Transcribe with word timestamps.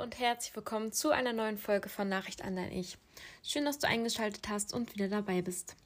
und 0.00 0.18
herzlich 0.18 0.56
willkommen 0.56 0.92
zu 0.92 1.10
einer 1.10 1.34
neuen 1.34 1.58
Folge 1.58 1.90
von 1.90 2.08
Nachricht 2.08 2.42
an 2.42 2.56
dein 2.56 2.72
Ich. 2.72 2.96
Schön, 3.42 3.66
dass 3.66 3.78
du 3.78 3.86
eingeschaltet 3.86 4.48
hast 4.48 4.72
und 4.72 4.94
wieder 4.94 5.08
dabei 5.08 5.42
bist. 5.42 5.76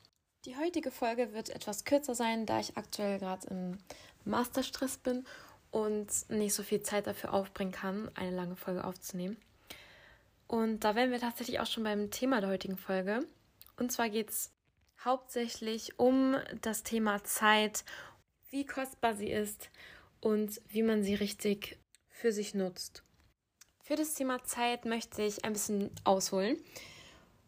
Die 0.44 0.56
heutige 0.56 0.92
Folge 0.92 1.32
wird 1.32 1.50
etwas 1.50 1.84
kürzer 1.84 2.14
sein, 2.14 2.46
da 2.46 2.60
ich 2.60 2.76
aktuell 2.76 3.18
gerade 3.18 3.48
im 3.48 3.78
Masterstress 4.24 4.98
bin 4.98 5.26
und 5.72 6.06
nicht 6.28 6.54
so 6.54 6.62
viel 6.62 6.80
Zeit 6.82 7.08
dafür 7.08 7.34
aufbringen 7.34 7.72
kann, 7.72 8.08
eine 8.14 8.30
lange 8.30 8.54
Folge 8.54 8.84
aufzunehmen. 8.84 9.36
Und 10.46 10.84
da 10.84 10.94
wären 10.94 11.10
wir 11.10 11.18
tatsächlich 11.18 11.58
auch 11.58 11.66
schon 11.66 11.82
beim 11.82 12.12
Thema 12.12 12.40
der 12.40 12.50
heutigen 12.50 12.76
Folge. 12.76 13.26
Und 13.78 13.90
zwar 13.90 14.10
geht 14.10 14.30
es 14.30 14.52
hauptsächlich 15.04 15.98
um 15.98 16.36
das 16.60 16.84
Thema 16.84 17.24
Zeit, 17.24 17.84
wie 18.50 18.64
kostbar 18.64 19.16
sie 19.16 19.32
ist 19.32 19.70
und 20.20 20.60
wie 20.68 20.84
man 20.84 21.02
sie 21.02 21.16
richtig 21.16 21.80
für 22.10 22.30
sich 22.30 22.54
nutzt. 22.54 23.02
Für 23.86 23.96
das 23.96 24.14
Thema 24.14 24.42
Zeit 24.44 24.86
möchte 24.86 25.20
ich 25.22 25.44
ein 25.44 25.52
bisschen 25.52 25.90
ausholen. 26.04 26.56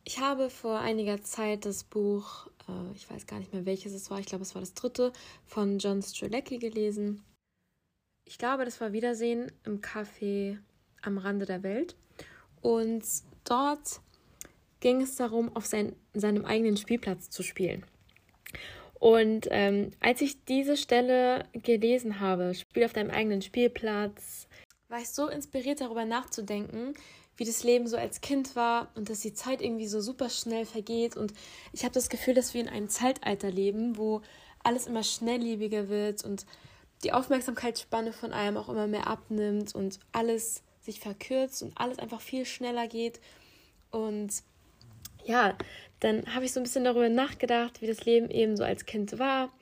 Ich 0.04 0.20
habe 0.20 0.50
vor 0.50 0.80
einiger 0.80 1.22
Zeit 1.22 1.64
das 1.64 1.82
Buch, 1.82 2.48
äh, 2.68 2.94
ich 2.94 3.10
weiß 3.10 3.26
gar 3.26 3.38
nicht 3.38 3.54
mehr 3.54 3.64
welches 3.64 3.94
es 3.94 4.10
war, 4.10 4.18
ich 4.20 4.26
glaube 4.26 4.42
es 4.42 4.54
war 4.54 4.60
das 4.60 4.74
dritte, 4.74 5.14
von 5.46 5.78
John 5.78 6.02
Strzelecki 6.02 6.58
gelesen. 6.58 7.24
Ich 8.26 8.36
glaube, 8.36 8.66
das 8.66 8.82
war 8.82 8.92
Wiedersehen 8.92 9.50
im 9.64 9.80
Café 9.80 10.58
am 11.00 11.16
Rande 11.16 11.46
der 11.46 11.62
Welt. 11.62 11.96
Und 12.60 13.02
dort 13.44 14.02
ging 14.80 15.00
es 15.00 15.16
darum, 15.16 15.56
auf 15.56 15.64
sein, 15.64 15.96
seinem 16.12 16.44
eigenen 16.44 16.76
Spielplatz 16.76 17.30
zu 17.30 17.42
spielen. 17.42 17.82
Und 18.98 19.48
ähm, 19.50 19.92
als 20.00 20.20
ich 20.20 20.44
diese 20.44 20.76
Stelle 20.76 21.46
gelesen 21.54 22.20
habe, 22.20 22.52
Spiel 22.54 22.84
auf 22.84 22.92
deinem 22.92 23.10
eigenen 23.10 23.40
Spielplatz, 23.40 24.48
war 24.88 25.00
ich 25.00 25.08
so 25.08 25.28
inspiriert 25.28 25.80
darüber 25.80 26.04
nachzudenken, 26.04 26.94
wie 27.36 27.44
das 27.44 27.64
Leben 27.64 27.86
so 27.86 27.96
als 27.96 28.20
Kind 28.20 28.56
war 28.56 28.90
und 28.94 29.10
dass 29.10 29.20
die 29.20 29.34
Zeit 29.34 29.60
irgendwie 29.60 29.88
so 29.88 30.00
super 30.00 30.30
schnell 30.30 30.64
vergeht. 30.64 31.16
Und 31.16 31.34
ich 31.72 31.84
habe 31.84 31.92
das 31.92 32.08
Gefühl, 32.08 32.34
dass 32.34 32.54
wir 32.54 32.60
in 32.60 32.68
einem 32.68 32.88
Zeitalter 32.88 33.50
leben, 33.50 33.96
wo 33.96 34.22
alles 34.62 34.86
immer 34.86 35.02
schnelllebiger 35.02 35.88
wird 35.88 36.24
und 36.24 36.46
die 37.04 37.12
Aufmerksamkeitsspanne 37.12 38.12
von 38.12 38.32
einem 38.32 38.56
auch 38.56 38.68
immer 38.68 38.86
mehr 38.86 39.06
abnimmt 39.06 39.74
und 39.74 39.98
alles 40.12 40.62
sich 40.80 41.00
verkürzt 41.00 41.62
und 41.62 41.76
alles 41.76 41.98
einfach 41.98 42.20
viel 42.20 42.46
schneller 42.46 42.86
geht. 42.88 43.20
Und 43.90 44.30
ja, 45.24 45.56
dann 46.00 46.34
habe 46.34 46.44
ich 46.44 46.52
so 46.52 46.60
ein 46.60 46.62
bisschen 46.62 46.84
darüber 46.84 47.08
nachgedacht, 47.08 47.82
wie 47.82 47.86
das 47.86 48.04
Leben 48.04 48.30
eben 48.30 48.56
so 48.56 48.64
als 48.64 48.86
Kind 48.86 49.18
war. 49.18 49.52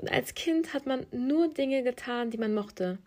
Und 0.00 0.10
als 0.10 0.34
Kind 0.34 0.74
hat 0.74 0.86
man 0.86 1.06
nur 1.12 1.48
Dinge 1.48 1.82
getan, 1.82 2.30
die 2.30 2.38
man 2.38 2.54
mochte. 2.54 2.98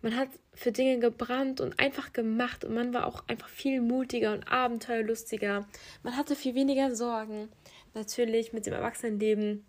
Man 0.00 0.16
hat 0.16 0.28
für 0.54 0.70
Dinge 0.70 1.00
gebrannt 1.00 1.60
und 1.60 1.80
einfach 1.80 2.12
gemacht 2.12 2.64
und 2.64 2.74
man 2.74 2.94
war 2.94 3.06
auch 3.06 3.24
einfach 3.26 3.48
viel 3.48 3.80
mutiger 3.80 4.32
und 4.32 4.50
abenteuerlustiger. 4.50 5.66
Man 6.02 6.16
hatte 6.16 6.36
viel 6.36 6.54
weniger 6.54 6.94
Sorgen. 6.94 7.48
Natürlich 7.94 8.52
mit 8.52 8.66
dem 8.66 8.74
Erwachsenenleben 8.74 9.66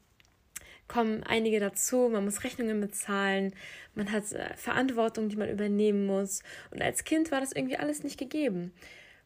kommen 0.88 1.24
einige 1.24 1.60
dazu. 1.60 2.10
Man 2.12 2.26
muss 2.26 2.44
Rechnungen 2.44 2.80
bezahlen. 2.80 3.54
Man 3.96 4.12
hat 4.12 4.32
äh, 4.34 4.56
Verantwortung, 4.56 5.30
die 5.30 5.36
man 5.36 5.50
übernehmen 5.50 6.06
muss. 6.06 6.44
Und 6.72 6.82
als 6.82 7.06
Kind 7.06 7.32
war 7.32 7.40
das 7.40 7.54
irgendwie 7.54 7.78
alles 7.78 8.04
nicht 8.04 8.20
gegeben. 8.20 8.74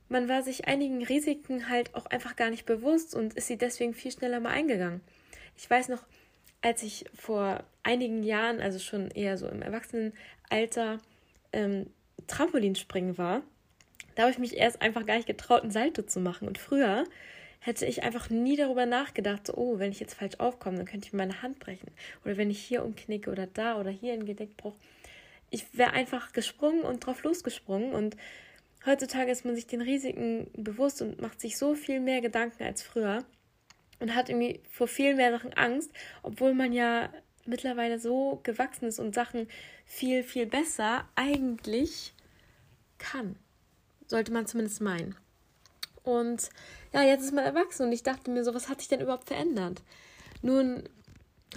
Man 0.09 0.29
war 0.29 0.43
sich 0.43 0.67
einigen 0.67 1.03
Risiken 1.03 1.69
halt 1.69 1.95
auch 1.95 2.05
einfach 2.05 2.35
gar 2.35 2.49
nicht 2.49 2.65
bewusst 2.65 3.15
und 3.15 3.33
ist 3.33 3.47
sie 3.47 3.57
deswegen 3.57 3.93
viel 3.93 4.11
schneller 4.11 4.39
mal 4.39 4.51
eingegangen. 4.51 5.01
Ich 5.57 5.67
weiß 5.69 5.89
noch, 5.89 6.03
als 6.61 6.83
ich 6.83 7.05
vor 7.15 7.63
einigen 7.83 8.23
Jahren, 8.23 8.61
also 8.61 8.79
schon 8.79 9.09
eher 9.11 9.37
so 9.37 9.47
im 9.47 9.61
Erwachsenenalter, 10.53 10.99
ähm, 11.51 11.87
Trampolinspringen 12.27 13.17
war, 13.17 13.41
da 14.15 14.23
habe 14.23 14.31
ich 14.31 14.37
mich 14.37 14.57
erst 14.57 14.81
einfach 14.81 15.05
gar 15.05 15.15
nicht 15.15 15.27
getraut, 15.27 15.63
einen 15.63 15.71
Salto 15.71 16.03
zu 16.03 16.19
machen. 16.19 16.47
Und 16.47 16.57
früher 16.57 17.05
hätte 17.59 17.85
ich 17.85 18.03
einfach 18.03 18.29
nie 18.29 18.55
darüber 18.55 18.85
nachgedacht, 18.85 19.47
so, 19.47 19.55
oh, 19.55 19.80
wenn 19.80 19.92
ich 19.92 19.99
jetzt 19.99 20.13
falsch 20.13 20.36
aufkomme, 20.39 20.77
dann 20.77 20.86
könnte 20.86 21.08
ich 21.08 21.13
meine 21.13 21.42
Hand 21.42 21.59
brechen. 21.59 21.89
Oder 22.23 22.37
wenn 22.37 22.52
ich 22.52 22.59
hier 22.59 22.83
umknicke 22.86 23.31
oder 23.31 23.47
da 23.47 23.80
oder 23.80 23.89
hier 23.89 24.13
einen 24.13 24.25
Genickbruch. 24.25 24.75
Ich 25.49 25.77
wäre 25.77 25.93
einfach 25.93 26.33
gesprungen 26.33 26.81
und 26.81 27.05
drauf 27.05 27.23
losgesprungen. 27.23 27.93
Und 27.93 28.15
heutzutage 28.86 29.31
ist 29.31 29.45
man 29.45 29.55
sich 29.55 29.65
den 29.65 29.81
Risiken 29.81 30.47
bewusst 30.55 31.02
und 31.02 31.21
macht 31.21 31.42
sich 31.42 31.58
so 31.58 31.73
viel 31.73 31.99
mehr 31.99 32.21
Gedanken 32.21 32.63
als 32.63 32.83
früher 32.83 33.23
und 33.99 34.13
hat 34.13 34.30
irgendwie 34.30 34.59
vor 34.69 34.87
viel 34.87 35.15
mehr 35.15 35.31
Sachen 35.31 35.53
Angst, 35.53 35.92
obwohl 36.21 36.53
man 36.53 36.73
ja 36.73 37.09
mittlerweile 37.45 37.99
so 37.99 38.39
gewachsen 38.43 38.86
ist 38.86 38.99
und 38.99 39.15
Sachen 39.15 39.48
viel, 39.86 40.23
viel 40.23 40.45
besser 40.45 41.08
eigentlich 41.15 42.14
kann. 42.98 43.36
Sollte 44.08 44.31
man 44.31 44.48
zumindest 44.48 44.81
meinen. 44.81 45.15
Und 46.04 46.49
ja, 46.93 47.04
jetzt 47.04 47.23
ist 47.23 47.33
man 47.33 47.45
erwachsen 47.45 47.87
und 47.87 47.92
ich 47.92 48.04
dachte 48.04 48.30
mir 48.30 48.43
so, 48.43 48.54
was 48.54 48.70
hat 48.70 48.80
sich 48.80 48.89
denn 48.89 49.02
überhaupt 49.02 49.27
verändert? 49.27 49.81
Nun 50.42 50.83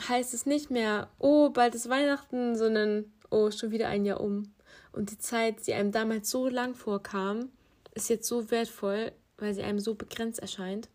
heißt 0.08 0.34
es 0.34 0.46
nicht 0.46 0.70
mehr, 0.70 1.08
oh, 1.18 1.50
bald 1.50 1.74
ist 1.74 1.88
Weihnachten, 1.88 2.56
sondern 2.56 3.12
oh, 3.30 3.50
schon 3.50 3.70
wieder 3.70 3.88
ein 3.88 4.04
Jahr 4.04 4.20
um. 4.20 4.54
Und 4.92 5.10
die 5.10 5.18
Zeit, 5.18 5.66
die 5.66 5.74
einem 5.74 5.92
damals 5.92 6.30
so 6.30 6.48
lang 6.48 6.74
vorkam, 6.74 7.50
ist 7.94 8.08
jetzt 8.08 8.28
so 8.28 8.50
wertvoll, 8.50 9.12
weil 9.38 9.54
sie 9.54 9.62
einem 9.62 9.80
so 9.80 9.94
begrenzt 9.94 10.38
erscheint. 10.38 10.88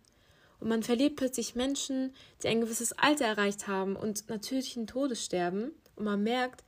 Und 0.61 0.69
man 0.69 0.83
verliert 0.83 1.15
plötzlich 1.15 1.55
Menschen, 1.55 2.13
die 2.41 2.47
ein 2.47 2.61
gewisses 2.61 2.93
Alter 2.93 3.25
erreicht 3.25 3.67
haben 3.67 3.95
und 3.95 4.29
natürlichen 4.29 4.85
Todes 4.85 5.25
sterben. 5.25 5.71
Und 5.95 6.05
man 6.05 6.21
merkt, 6.21 6.63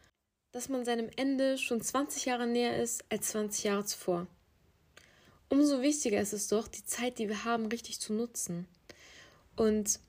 dass 0.51 0.67
man 0.67 0.83
seinem 0.83 1.09
Ende 1.15 1.59
schon 1.59 1.79
20 1.79 2.25
Jahre 2.25 2.47
näher 2.47 2.81
ist 2.81 3.05
als 3.09 3.29
20 3.29 3.63
Jahre 3.63 3.85
zuvor. 3.85 4.27
Umso 5.47 5.83
wichtiger 5.83 6.19
ist 6.19 6.33
es 6.33 6.47
doch, 6.47 6.67
die 6.67 6.83
Zeit, 6.83 7.19
die 7.19 7.29
wir 7.29 7.45
haben, 7.45 7.67
richtig 7.67 7.99
zu 7.99 8.13
nutzen. 8.13 8.67
Und 9.55 9.99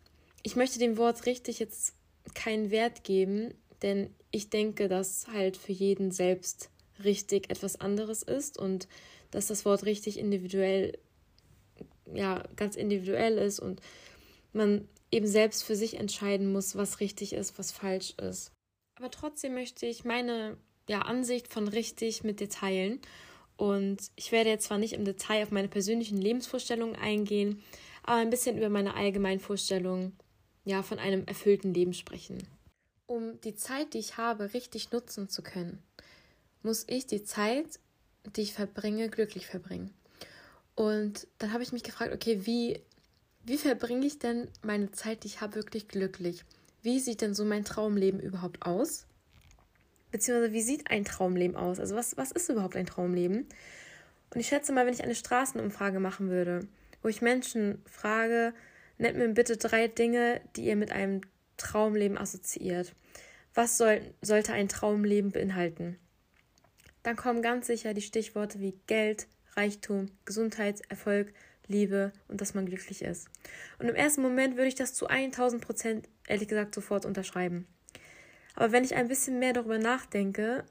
ich 0.43 0.57
möchte 0.57 0.79
dem 0.79 0.97
Wort 0.97 1.27
richtig 1.27 1.59
jetzt 1.59 1.93
keinen 2.35 2.71
Wert 2.71 3.05
geben, 3.05 3.53
denn 3.83 4.15
ich 4.31 4.49
denke, 4.49 4.89
dass 4.89 5.29
halt 5.29 5.59
für 5.59 5.73
jeden 5.73 6.11
selbst 6.11 6.71
richtig 7.05 7.51
etwas 7.51 7.79
anderes 7.79 8.23
ist 8.23 8.59
und 8.59 8.89
dass 9.31 9.49
das 9.49 9.67
Wort 9.67 9.85
richtig 9.85 10.19
individuell 10.19 10.99
ja 12.13 12.45
ganz 12.57 12.77
individuell 12.77 13.39
ist 13.39 13.61
und 13.61 13.81
man 14.53 14.89
eben 15.11 15.27
selbst 15.27 15.65
für 15.65 15.77
sich 15.77 15.99
entscheiden 15.99 16.53
muss, 16.53 16.77
was 16.77 17.01
richtig 17.01 17.33
ist, 17.33 17.59
was 17.59 17.73
falsch 17.73 18.15
ist. 18.21 18.53
Aber 18.97 19.11
trotzdem 19.11 19.55
möchte 19.55 19.87
ich 19.87 20.05
meine 20.05 20.57
ja, 20.89 21.03
Ansicht 21.03 21.49
von 21.49 21.69
richtig 21.69 22.25
mit 22.25 22.41
dir 22.41 22.49
teilen. 22.49 23.01
Und 23.57 24.11
ich 24.17 24.33
werde 24.33 24.51
jetzt 24.51 24.67
zwar 24.67 24.79
nicht 24.79 24.93
im 24.93 25.05
Detail 25.05 25.45
auf 25.45 25.51
meine 25.51 25.69
persönlichen 25.69 26.19
Lebensvorstellungen 26.19 26.97
eingehen, 26.97 27.63
aber 28.03 28.19
ein 28.19 28.31
bisschen 28.31 28.57
über 28.57 28.69
meine 28.69 28.95
allgemeinen 28.95 29.41
Vorstellungen 29.41 30.17
ja, 30.65 30.83
von 30.83 30.99
einem 30.99 31.25
erfüllten 31.27 31.73
Leben 31.73 31.95
sprechen. 31.95 32.39
Um 33.07 33.41
die 33.43 33.55
Zeit, 33.55 33.95
die 33.95 33.99
ich 33.99 34.17
habe, 34.17 34.55
richtig 34.55 34.91
nutzen 34.91 35.29
zu 35.29 35.43
können, 35.43 35.83
muss 36.63 36.85
ich 36.89 37.07
die 37.07 37.23
Zeit, 37.23 37.79
die 38.35 38.43
ich 38.43 38.55
verbringe, 38.55 39.09
glücklich 39.11 39.47
verbringen. 39.47 39.93
Und 40.75 41.27
dann 41.39 41.53
habe 41.53 41.63
ich 41.63 41.73
mich 41.73 41.83
gefragt, 41.83 42.13
okay, 42.13 42.47
wie, 42.47 42.81
wie 43.45 43.59
verbringe 43.59 44.07
ich 44.07 44.19
denn 44.19 44.49
meine 44.63 44.91
Zeit, 44.91 45.23
die 45.25 45.29
ich 45.29 45.41
habe, 45.41 45.55
wirklich 45.55 45.89
glücklich? 45.89 46.45
Wie 46.83 47.01
sieht 47.01 47.21
denn 47.21 47.35
so 47.35 47.45
mein 47.45 47.65
Traumleben 47.65 48.21
überhaupt 48.21 48.63
aus? 48.63 49.07
Beziehungsweise 50.11 50.53
wie 50.53 50.63
sieht 50.63 50.91
ein 50.91 51.05
Traumleben 51.05 51.57
aus? 51.57 51.81
Also 51.81 51.97
was, 51.97 52.17
was 52.17 52.31
ist 52.31 52.49
überhaupt 52.49 52.77
ein 52.77 52.87
Traumleben? 52.87 53.47
Und 54.31 54.41
ich 54.41 54.49
schätze 54.49 54.73
mal, 54.73 54.87
wenn 54.87 54.95
ich 54.95 55.05
eine 55.05 55.15
Straßenumfrage 55.15 56.01
machen 56.01 56.29
würde, 56.29 56.67
wo 57.03 57.09
ich 57.09 57.23
Menschen 57.23 57.83
frage, 57.87 58.53
nennt 58.99 59.17
mir 59.17 59.29
bitte 59.29 59.57
drei 59.57 59.89
Dinge, 59.89 60.41
die 60.57 60.65
ihr 60.65 60.77
mit 60.77 60.93
einem 60.93 61.21
Traumleben 61.57 62.19
assoziiert. 62.19 62.95
Was 63.55 63.79
soll, 63.79 64.01
sollte 64.23 64.53
ein 64.53 64.69
Traumleben 64.69 65.31
beinhalten? 65.31 65.99
Dann 67.05 67.17
kommen 67.17 67.43
ganz 67.43 67.67
sicher 67.67 67.95
die 67.95 68.03
Stichworte 68.03 68.61
wie 68.61 68.79
Geld, 68.87 69.29
Reichtum, 69.57 70.11
Gesundheit, 70.25 70.83
Erfolg, 70.89 71.33
Liebe 71.67 72.13
und 72.29 72.41
dass 72.41 72.55
man 72.55 72.67
glücklich 72.67 73.03
ist. 73.03 73.29
Und 73.79 73.89
im 73.89 73.95
ersten 73.95 74.23
Moment 74.23 74.57
würde 74.57 74.69
ich 74.69 74.75
das 74.75 74.95
zu 74.95 75.07
1000 75.07 75.65
Prozent, 75.65 76.09
ehrlich 76.27 76.49
gesagt, 76.49 76.75
sofort 76.75 77.07
unterschreiben. 77.07 77.67
Aber 78.55 78.73
wenn 78.73 78.85
ich 78.85 78.95
ein 78.95 79.09
bisschen 79.09 79.39
mehr 79.39 79.53
darüber 79.53 79.79
nachdenke, 79.79 80.65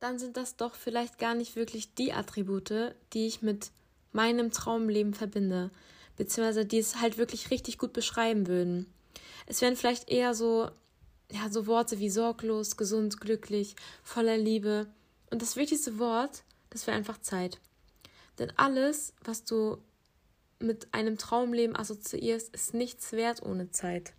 dann 0.00 0.18
sind 0.18 0.36
das 0.36 0.56
doch 0.56 0.74
vielleicht 0.74 1.18
gar 1.18 1.34
nicht 1.34 1.56
wirklich 1.56 1.94
die 1.94 2.12
Attribute, 2.12 2.94
die 3.12 3.26
ich 3.26 3.40
mit 3.42 3.70
meinem 4.10 4.50
Traumleben 4.50 5.14
verbinde, 5.14 5.70
beziehungsweise 6.16 6.66
die 6.66 6.78
es 6.78 7.00
halt 7.00 7.18
wirklich 7.18 7.50
richtig 7.50 7.78
gut 7.78 7.92
beschreiben 7.92 8.46
würden. 8.46 8.92
Es 9.46 9.62
wären 9.62 9.76
vielleicht 9.76 10.10
eher 10.10 10.34
so, 10.34 10.70
ja, 11.30 11.48
so 11.50 11.66
Worte 11.66 11.98
wie 11.98 12.10
sorglos, 12.10 12.76
gesund, 12.76 13.20
glücklich, 13.20 13.76
voller 14.02 14.36
Liebe. 14.36 14.86
Und 15.30 15.40
das 15.40 15.56
wichtigste 15.56 15.98
Wort, 15.98 16.42
das 16.70 16.86
wäre 16.86 16.96
einfach 16.96 17.18
Zeit. 17.18 17.60
Denn 18.38 18.52
alles, 18.56 19.14
was 19.24 19.44
du 19.44 19.78
mit 20.58 20.92
einem 20.92 21.18
Traumleben 21.18 21.76
assoziierst, 21.76 22.54
ist 22.54 22.74
nichts 22.74 23.12
wert 23.12 23.42
ohne 23.42 23.70
Zeit. 23.70 24.14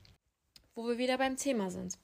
Wo 0.76 0.88
wir 0.88 0.98
wieder 0.98 1.18
beim 1.18 1.38
Thema 1.38 1.72
sind. 1.72 1.98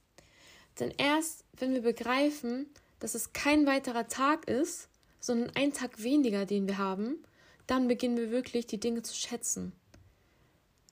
Denn 0.79 0.91
erst, 0.97 1.43
wenn 1.57 1.73
wir 1.73 1.81
begreifen, 1.81 2.67
dass 2.99 3.15
es 3.15 3.33
kein 3.33 3.65
weiterer 3.65 4.07
Tag 4.07 4.47
ist, 4.47 4.89
sondern 5.19 5.51
ein 5.55 5.73
Tag 5.73 6.01
weniger, 6.01 6.45
den 6.45 6.67
wir 6.67 6.77
haben, 6.77 7.23
dann 7.67 7.87
beginnen 7.87 8.17
wir 8.17 8.31
wirklich 8.31 8.65
die 8.65 8.79
Dinge 8.79 9.03
zu 9.03 9.13
schätzen. 9.13 9.73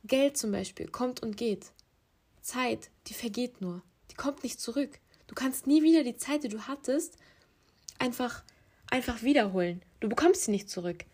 Geld 0.04 0.38
zum 0.38 0.52
Beispiel 0.52 0.88
kommt 0.88 1.22
und 1.24 1.38
geht. 1.38 1.72
Zeit, 2.42 2.90
die 3.08 3.14
vergeht 3.14 3.62
nur. 3.62 3.82
Die 4.12 4.16
kommt 4.16 4.44
nicht 4.44 4.60
zurück. 4.60 5.00
Du 5.28 5.36
kannst 5.36 5.68
nie 5.68 5.84
wieder 5.84 6.04
die 6.04 6.18
Zeit, 6.18 6.44
die 6.44 6.50
du 6.50 6.68
hattest, 6.68 7.18
einfach, 8.00 8.44
einfach 8.90 9.22
wiederholen. 9.24 9.82
Du 10.00 10.10
bekommst 10.10 10.44
sie 10.44 10.52
nicht 10.52 10.70
zurück. 10.70 11.06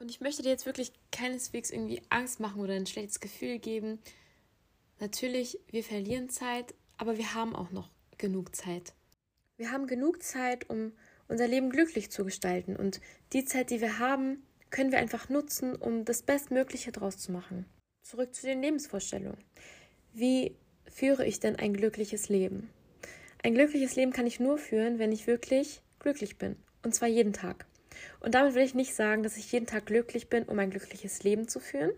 Und 0.00 0.10
ich 0.10 0.20
möchte 0.20 0.42
dir 0.42 0.48
jetzt 0.48 0.66
wirklich 0.66 0.92
keineswegs 1.12 1.70
irgendwie 1.70 2.02
Angst 2.08 2.40
machen 2.40 2.60
oder 2.60 2.74
ein 2.74 2.86
schlechtes 2.86 3.20
Gefühl 3.20 3.58
geben. 3.60 4.00
Natürlich, 4.98 5.60
wir 5.68 5.84
verlieren 5.84 6.28
Zeit, 6.28 6.74
aber 6.96 7.18
wir 7.18 7.34
haben 7.34 7.54
auch 7.54 7.70
noch 7.70 7.88
genug 8.18 8.54
Zeit. 8.56 8.94
Wir 9.56 9.70
haben 9.70 9.86
genug 9.86 10.22
Zeit, 10.22 10.68
um 10.68 10.92
unser 11.28 11.46
Leben 11.46 11.70
glücklich 11.70 12.10
zu 12.10 12.24
gestalten. 12.24 12.74
Und 12.74 13.00
die 13.32 13.44
Zeit, 13.44 13.70
die 13.70 13.80
wir 13.80 14.00
haben, 14.00 14.42
können 14.70 14.90
wir 14.90 14.98
einfach 14.98 15.28
nutzen, 15.28 15.76
um 15.76 16.04
das 16.04 16.22
Bestmögliche 16.22 16.90
daraus 16.90 17.18
zu 17.18 17.30
machen. 17.30 17.66
Zurück 18.02 18.34
zu 18.34 18.46
den 18.46 18.60
Lebensvorstellungen. 18.60 19.44
Wie 20.12 20.56
führe 20.90 21.24
ich 21.24 21.38
denn 21.38 21.56
ein 21.56 21.74
glückliches 21.74 22.28
Leben? 22.28 22.70
Ein 23.44 23.54
glückliches 23.54 23.94
Leben 23.94 24.12
kann 24.12 24.26
ich 24.26 24.40
nur 24.40 24.58
führen, 24.58 24.98
wenn 24.98 25.12
ich 25.12 25.26
wirklich 25.26 25.80
glücklich 26.00 26.38
bin. 26.38 26.56
Und 26.82 26.94
zwar 26.94 27.08
jeden 27.08 27.32
Tag. 27.32 27.66
Und 28.20 28.34
damit 28.34 28.54
will 28.54 28.62
ich 28.62 28.74
nicht 28.74 28.94
sagen, 28.94 29.22
dass 29.22 29.36
ich 29.36 29.50
jeden 29.52 29.66
Tag 29.66 29.86
glücklich 29.86 30.28
bin, 30.28 30.44
um 30.44 30.58
ein 30.58 30.70
glückliches 30.70 31.22
Leben 31.22 31.48
zu 31.48 31.60
führen. 31.60 31.92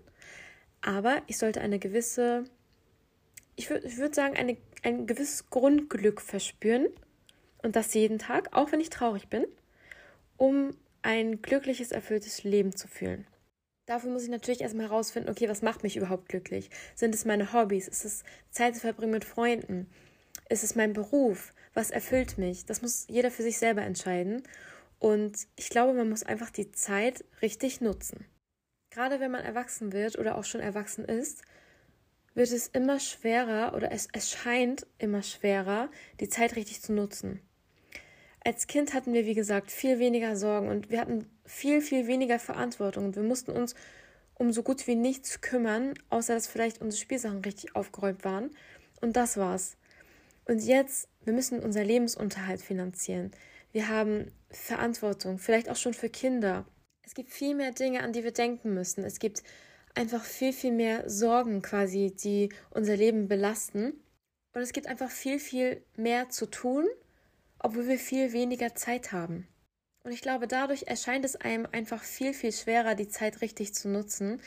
Aber 0.80 1.22
ich 1.26 1.38
sollte 1.38 1.60
eine 1.60 1.78
gewisse, 1.78 2.44
ich 3.56 3.70
würde 3.70 3.86
ich 3.86 3.96
würd 3.96 4.14
sagen, 4.14 4.36
eine, 4.36 4.56
ein 4.82 5.06
gewisses 5.06 5.50
Grundglück 5.50 6.20
verspüren. 6.20 6.88
Und 7.62 7.76
das 7.76 7.94
jeden 7.94 8.18
Tag, 8.18 8.50
auch 8.52 8.72
wenn 8.72 8.80
ich 8.80 8.90
traurig 8.90 9.28
bin, 9.28 9.46
um 10.36 10.76
ein 11.02 11.42
glückliches, 11.42 11.92
erfülltes 11.92 12.44
Leben 12.44 12.76
zu 12.76 12.88
fühlen. 12.88 13.26
Dafür 13.86 14.10
muss 14.10 14.24
ich 14.24 14.30
natürlich 14.30 14.62
erstmal 14.62 14.88
herausfinden, 14.88 15.28
okay, 15.28 15.48
was 15.48 15.60
macht 15.60 15.82
mich 15.82 15.96
überhaupt 15.96 16.28
glücklich? 16.28 16.70
Sind 16.94 17.14
es 17.14 17.26
meine 17.26 17.52
Hobbys? 17.52 17.86
Ist 17.86 18.04
es 18.04 18.24
Zeit 18.50 18.74
zu 18.74 18.80
verbringen 18.80 19.12
mit 19.12 19.26
Freunden? 19.26 19.90
Ist 20.48 20.64
es 20.64 20.74
mein 20.74 20.94
Beruf? 20.94 21.52
Was 21.74 21.90
erfüllt 21.90 22.38
mich? 22.38 22.64
Das 22.64 22.80
muss 22.80 23.06
jeder 23.08 23.30
für 23.30 23.42
sich 23.42 23.58
selber 23.58 23.82
entscheiden. 23.82 24.42
Und 25.04 25.48
ich 25.56 25.68
glaube, 25.68 25.92
man 25.92 26.08
muss 26.08 26.22
einfach 26.22 26.48
die 26.48 26.72
Zeit 26.72 27.26
richtig 27.42 27.82
nutzen. 27.82 28.24
Gerade 28.88 29.20
wenn 29.20 29.30
man 29.30 29.44
erwachsen 29.44 29.92
wird 29.92 30.18
oder 30.18 30.34
auch 30.34 30.44
schon 30.44 30.62
erwachsen 30.62 31.04
ist, 31.04 31.42
wird 32.32 32.50
es 32.50 32.68
immer 32.68 32.98
schwerer 32.98 33.74
oder 33.76 33.92
es, 33.92 34.08
es 34.14 34.30
scheint 34.30 34.86
immer 34.96 35.22
schwerer, 35.22 35.90
die 36.20 36.30
Zeit 36.30 36.56
richtig 36.56 36.80
zu 36.80 36.94
nutzen. 36.94 37.42
Als 38.42 38.66
Kind 38.66 38.94
hatten 38.94 39.12
wir, 39.12 39.26
wie 39.26 39.34
gesagt, 39.34 39.70
viel 39.70 39.98
weniger 39.98 40.36
Sorgen 40.36 40.68
und 40.68 40.88
wir 40.88 41.02
hatten 41.02 41.28
viel, 41.44 41.82
viel 41.82 42.06
weniger 42.06 42.38
Verantwortung. 42.38 43.04
Und 43.04 43.16
wir 43.16 43.24
mussten 43.24 43.50
uns 43.50 43.74
um 44.32 44.54
so 44.54 44.62
gut 44.62 44.86
wie 44.86 44.96
nichts 44.96 45.42
kümmern, 45.42 45.92
außer 46.08 46.32
dass 46.32 46.46
vielleicht 46.46 46.80
unsere 46.80 47.02
Spielsachen 47.02 47.44
richtig 47.44 47.76
aufgeräumt 47.76 48.24
waren. 48.24 48.52
Und 49.02 49.16
das 49.16 49.36
war's. 49.36 49.76
Und 50.46 50.60
jetzt, 50.60 51.08
wir 51.24 51.34
müssen 51.34 51.60
unser 51.60 51.84
Lebensunterhalt 51.84 52.62
finanzieren. 52.62 53.32
Wir 53.72 53.88
haben 53.88 54.30
Verantwortung, 54.54 55.38
vielleicht 55.38 55.68
auch 55.68 55.76
schon 55.76 55.94
für 55.94 56.08
Kinder. 56.08 56.66
Es 57.04 57.14
gibt 57.14 57.30
viel 57.30 57.54
mehr 57.54 57.72
Dinge, 57.72 58.02
an 58.02 58.12
die 58.12 58.24
wir 58.24 58.32
denken 58.32 58.74
müssen. 58.74 59.04
Es 59.04 59.18
gibt 59.18 59.42
einfach 59.94 60.24
viel, 60.24 60.52
viel 60.52 60.72
mehr 60.72 61.08
Sorgen 61.08 61.62
quasi, 61.62 62.14
die 62.14 62.48
unser 62.70 62.96
Leben 62.96 63.28
belasten. 63.28 63.92
Und 64.54 64.62
es 64.62 64.72
gibt 64.72 64.86
einfach 64.86 65.10
viel, 65.10 65.38
viel 65.38 65.84
mehr 65.96 66.30
zu 66.30 66.46
tun 66.46 66.86
obwohl 67.64 67.88
wir 67.88 67.98
viel 67.98 68.34
weniger 68.34 68.74
Zeit 68.74 69.12
haben. 69.12 69.48
Und 70.04 70.12
ich 70.12 70.20
glaube, 70.20 70.46
dadurch 70.46 70.82
erscheint 70.86 71.24
es 71.24 71.34
einem 71.34 71.66
einfach 71.72 72.02
viel, 72.02 72.34
viel 72.34 72.52
schwerer, 72.52 72.94
die 72.94 73.08
Zeit 73.08 73.40
richtig 73.40 73.74
zu 73.74 73.88
nutzen, 73.88 74.42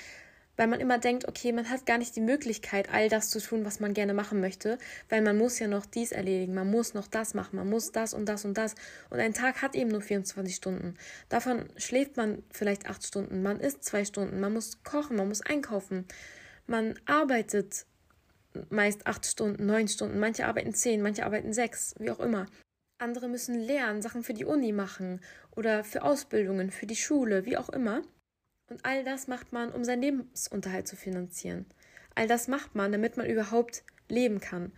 weil 0.58 0.68
man 0.68 0.80
immer 0.80 0.98
denkt, 0.98 1.28
okay, 1.28 1.54
man 1.54 1.70
hat 1.70 1.86
gar 1.86 1.98
nicht 1.98 2.16
die 2.16 2.22
Möglichkeit, 2.22 2.90
all 2.92 3.08
das 3.08 3.30
zu 3.30 3.40
tun, 3.40 3.64
was 3.64 3.80
man 3.80 3.94
gerne 3.94 4.14
machen 4.14 4.42
möchte, 4.42 4.78
weil 5.08 5.22
man 5.22 5.38
muss 5.38 5.60
ja 5.60 5.68
noch 5.68 5.86
dies 5.86 6.12
erledigen, 6.12 6.54
man 6.54 6.70
muss 6.70 6.94
noch 6.94 7.08
das 7.08 7.34
machen, 7.34 7.56
man 7.56 7.70
muss 7.70 7.92
das 7.92 8.14
und 8.14 8.26
das 8.26 8.44
und 8.44 8.58
das. 8.58 8.76
Und 9.10 9.20
ein 9.20 9.34
Tag 9.34 9.62
hat 9.62 9.76
eben 9.76 9.92
nur 9.92 10.02
24 10.02 10.56
Stunden. 10.56 10.98
Davon 11.30 11.66
schläft 11.78 12.18
man 12.18 12.44
vielleicht 12.52 12.90
acht 12.90 13.06
Stunden, 13.06 13.42
man 13.44 13.60
isst 13.60 13.84
zwei 13.84 14.04
Stunden, 14.04 14.40
man 14.40 14.54
muss 14.54 14.84
kochen, 14.84 15.16
man 15.16 15.28
muss 15.30 15.42
einkaufen, 15.42 16.06
man 16.66 17.00
arbeitet 17.06 17.86
meist 18.70 19.06
acht 19.06 19.26
Stunden, 19.26 19.66
neun 19.66 19.88
Stunden, 19.88 20.20
manche 20.20 20.48
arbeiten 20.48 20.74
zehn, 20.74 21.02
manche 21.02 21.26
arbeiten 21.26 21.54
sechs, 21.54 21.94
wie 22.00 22.10
auch 22.10 22.20
immer. 22.20 22.48
Andere 22.98 23.28
müssen 23.28 23.60
lernen, 23.60 24.02
Sachen 24.02 24.24
für 24.24 24.34
die 24.34 24.46
Uni 24.46 24.72
machen 24.72 25.22
oder 25.56 25.84
für 25.84 26.02
Ausbildungen, 26.02 26.72
für 26.72 26.88
die 26.88 26.96
Schule, 26.96 27.46
wie 27.46 27.58
auch 27.58 27.70
immer. 27.70 28.02
Und 28.70 28.86
all 28.86 29.04
das 29.04 29.28
macht 29.28 29.54
man, 29.54 29.72
um 29.72 29.84
seinen 29.84 30.02
Lebensunterhalt 30.02 30.88
zu 30.88 30.96
finanzieren. 30.96 31.66
All 32.16 32.28
das 32.28 32.48
macht 32.48 32.76
man, 32.76 32.92
damit 32.92 33.18
man 33.18 33.26
überhaupt 33.26 33.84
leben 34.10 34.40
kann. 34.40 34.72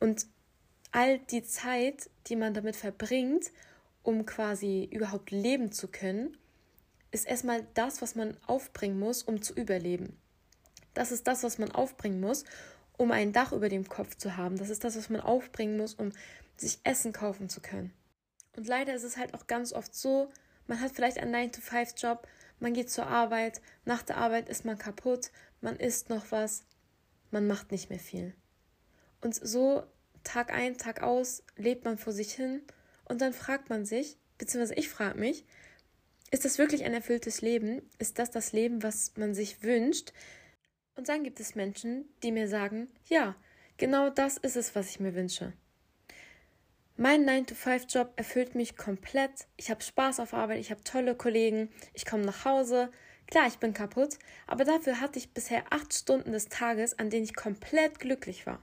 Und 0.00 0.26
all 0.92 1.18
die 1.18 1.42
Zeit, 1.42 2.10
die 2.26 2.36
man 2.36 2.54
damit 2.54 2.76
verbringt, 2.76 3.50
um 4.02 4.24
quasi 4.26 4.88
überhaupt 4.90 5.30
leben 5.30 5.72
zu 5.72 5.88
können, 5.88 6.36
ist 7.10 7.26
erstmal 7.26 7.66
das, 7.74 8.02
was 8.02 8.14
man 8.14 8.36
aufbringen 8.46 8.98
muss, 8.98 9.22
um 9.22 9.42
zu 9.42 9.54
überleben. 9.54 10.16
Das 10.94 11.12
ist 11.12 11.26
das, 11.26 11.42
was 11.42 11.58
man 11.58 11.70
aufbringen 11.72 12.20
muss, 12.20 12.44
um 12.96 13.12
ein 13.12 13.32
Dach 13.32 13.52
über 13.52 13.68
dem 13.68 13.88
Kopf 13.88 14.16
zu 14.16 14.36
haben. 14.36 14.58
Das 14.58 14.70
ist 14.70 14.84
das, 14.84 14.96
was 14.96 15.08
man 15.08 15.20
aufbringen 15.20 15.76
muss, 15.76 15.94
um 15.94 16.12
sich 16.56 16.80
Essen 16.84 17.12
kaufen 17.12 17.48
zu 17.48 17.60
können. 17.60 17.92
Und 18.56 18.66
leider 18.66 18.94
ist 18.94 19.04
es 19.04 19.16
halt 19.16 19.34
auch 19.34 19.46
ganz 19.46 19.72
oft 19.72 19.94
so, 19.94 20.30
man 20.66 20.80
hat 20.80 20.92
vielleicht 20.92 21.18
einen 21.18 21.34
9-to-5-Job, 21.34 22.26
man 22.60 22.74
geht 22.74 22.90
zur 22.90 23.06
Arbeit, 23.06 23.60
nach 23.84 24.02
der 24.02 24.16
Arbeit 24.16 24.48
ist 24.48 24.64
man 24.64 24.78
kaputt, 24.78 25.30
man 25.60 25.76
isst 25.76 26.10
noch 26.10 26.30
was, 26.30 26.64
man 27.30 27.46
macht 27.46 27.72
nicht 27.72 27.90
mehr 27.90 27.98
viel. 27.98 28.34
Und 29.20 29.34
so 29.34 29.84
Tag 30.24 30.52
ein, 30.52 30.76
Tag 30.76 31.02
aus 31.02 31.42
lebt 31.56 31.84
man 31.84 31.98
vor 31.98 32.12
sich 32.12 32.32
hin 32.32 32.62
und 33.04 33.20
dann 33.20 33.32
fragt 33.32 33.70
man 33.70 33.84
sich, 33.84 34.16
beziehungsweise 34.36 34.78
ich 34.78 34.88
frage 34.88 35.18
mich, 35.18 35.44
ist 36.30 36.44
das 36.44 36.58
wirklich 36.58 36.84
ein 36.84 36.92
erfülltes 36.92 37.40
Leben? 37.40 37.80
Ist 37.98 38.18
das 38.18 38.30
das 38.30 38.52
Leben, 38.52 38.82
was 38.82 39.16
man 39.16 39.34
sich 39.34 39.62
wünscht? 39.62 40.12
Und 40.94 41.08
dann 41.08 41.24
gibt 41.24 41.40
es 41.40 41.54
Menschen, 41.54 42.04
die 42.22 42.32
mir 42.32 42.48
sagen, 42.48 42.88
ja, 43.06 43.34
genau 43.78 44.10
das 44.10 44.36
ist 44.36 44.56
es, 44.56 44.74
was 44.74 44.90
ich 44.90 45.00
mir 45.00 45.14
wünsche. 45.14 45.54
Mein 47.00 47.28
9-to-5-Job 47.28 48.14
erfüllt 48.16 48.56
mich 48.56 48.76
komplett. 48.76 49.46
Ich 49.56 49.70
habe 49.70 49.80
Spaß 49.80 50.18
auf 50.18 50.34
Arbeit, 50.34 50.58
ich 50.58 50.72
habe 50.72 50.82
tolle 50.82 51.14
Kollegen, 51.14 51.70
ich 51.94 52.04
komme 52.04 52.24
nach 52.24 52.44
Hause. 52.44 52.90
Klar, 53.28 53.46
ich 53.46 53.58
bin 53.58 53.72
kaputt, 53.72 54.18
aber 54.48 54.64
dafür 54.64 55.00
hatte 55.00 55.20
ich 55.20 55.32
bisher 55.32 55.62
acht 55.70 55.94
Stunden 55.94 56.32
des 56.32 56.48
Tages, 56.48 56.98
an 56.98 57.08
denen 57.08 57.22
ich 57.22 57.36
komplett 57.36 58.00
glücklich 58.00 58.48
war. 58.48 58.60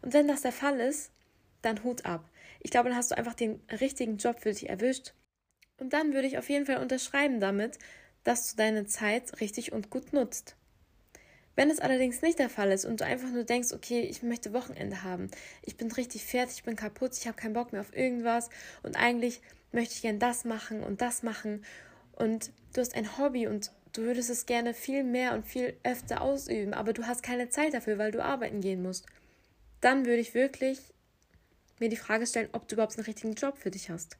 Und 0.00 0.12
wenn 0.12 0.28
das 0.28 0.42
der 0.42 0.52
Fall 0.52 0.78
ist, 0.78 1.10
dann 1.60 1.82
Hut 1.82 2.06
ab. 2.06 2.30
Ich 2.60 2.70
glaube, 2.70 2.88
dann 2.88 2.96
hast 2.96 3.10
du 3.10 3.18
einfach 3.18 3.34
den 3.34 3.60
richtigen 3.80 4.18
Job 4.18 4.38
für 4.38 4.52
dich 4.52 4.68
erwischt. 4.68 5.14
Und 5.80 5.92
dann 5.92 6.14
würde 6.14 6.28
ich 6.28 6.38
auf 6.38 6.48
jeden 6.48 6.66
Fall 6.66 6.76
unterschreiben 6.76 7.40
damit, 7.40 7.80
dass 8.22 8.48
du 8.48 8.56
deine 8.58 8.86
Zeit 8.86 9.40
richtig 9.40 9.72
und 9.72 9.90
gut 9.90 10.12
nutzt. 10.12 10.54
Wenn 11.56 11.70
es 11.70 11.80
allerdings 11.80 12.20
nicht 12.22 12.38
der 12.38 12.50
Fall 12.50 12.70
ist 12.70 12.84
und 12.84 13.00
du 13.00 13.04
einfach 13.06 13.30
nur 13.30 13.44
denkst, 13.44 13.72
okay, 13.72 14.02
ich 14.02 14.22
möchte 14.22 14.52
Wochenende 14.52 15.02
haben, 15.02 15.30
ich 15.62 15.76
bin 15.76 15.90
richtig 15.90 16.24
fertig, 16.24 16.58
ich 16.58 16.64
bin 16.64 16.76
kaputt, 16.76 17.16
ich 17.16 17.26
habe 17.26 17.36
keinen 17.36 17.54
Bock 17.54 17.72
mehr 17.72 17.80
auf 17.80 17.96
irgendwas 17.96 18.50
und 18.82 18.96
eigentlich 18.96 19.40
möchte 19.72 19.94
ich 19.94 20.02
gern 20.02 20.18
das 20.18 20.44
machen 20.44 20.82
und 20.82 21.00
das 21.00 21.22
machen 21.22 21.64
und 22.12 22.50
du 22.74 22.80
hast 22.82 22.94
ein 22.94 23.18
Hobby 23.18 23.46
und 23.46 23.72
du 23.94 24.02
würdest 24.02 24.28
es 24.28 24.44
gerne 24.44 24.74
viel 24.74 25.02
mehr 25.02 25.32
und 25.32 25.46
viel 25.46 25.76
öfter 25.82 26.20
ausüben, 26.20 26.74
aber 26.74 26.92
du 26.92 27.06
hast 27.06 27.22
keine 27.22 27.48
Zeit 27.48 27.72
dafür, 27.72 27.96
weil 27.96 28.12
du 28.12 28.22
arbeiten 28.22 28.60
gehen 28.60 28.82
musst, 28.82 29.06
dann 29.80 30.04
würde 30.04 30.20
ich 30.20 30.34
wirklich 30.34 30.78
mir 31.78 31.88
die 31.88 31.96
Frage 31.96 32.26
stellen, 32.26 32.50
ob 32.52 32.68
du 32.68 32.74
überhaupt 32.74 32.96
einen 32.96 33.06
richtigen 33.06 33.34
Job 33.34 33.56
für 33.58 33.70
dich 33.70 33.90
hast. 33.90 34.18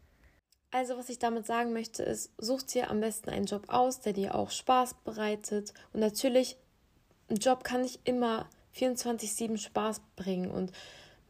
Also, 0.71 0.97
was 0.99 1.09
ich 1.09 1.19
damit 1.19 1.47
sagen 1.47 1.73
möchte, 1.73 2.03
ist, 2.03 2.33
such 2.39 2.63
dir 2.63 2.91
am 2.91 3.01
besten 3.01 3.31
einen 3.31 3.47
Job 3.47 3.65
aus, 3.69 4.01
der 4.01 4.13
dir 4.13 4.35
auch 4.35 4.51
Spaß 4.51 4.95
bereitet. 5.05 5.73
Und 5.93 6.01
natürlich 6.01 6.59
ein 7.29 7.37
Job 7.37 7.65
kann 7.65 7.83
nicht 7.83 8.01
immer 8.05 8.49
24-7 8.77 9.59
Spaß 9.59 10.01
bringen 10.17 10.51
und 10.51 10.73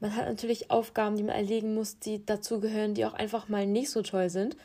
man 0.00 0.14
hat 0.14 0.26
natürlich 0.26 0.70
Aufgaben, 0.70 1.16
die 1.16 1.22
man 1.22 1.34
erlegen 1.34 1.74
muss, 1.74 1.98
die 1.98 2.24
dazugehören, 2.24 2.94
die 2.94 3.06
auch 3.06 3.14
einfach 3.14 3.48
mal 3.48 3.66
nicht 3.66 3.90
so 3.90 4.02
toll 4.02 4.28
sind. 4.28 4.56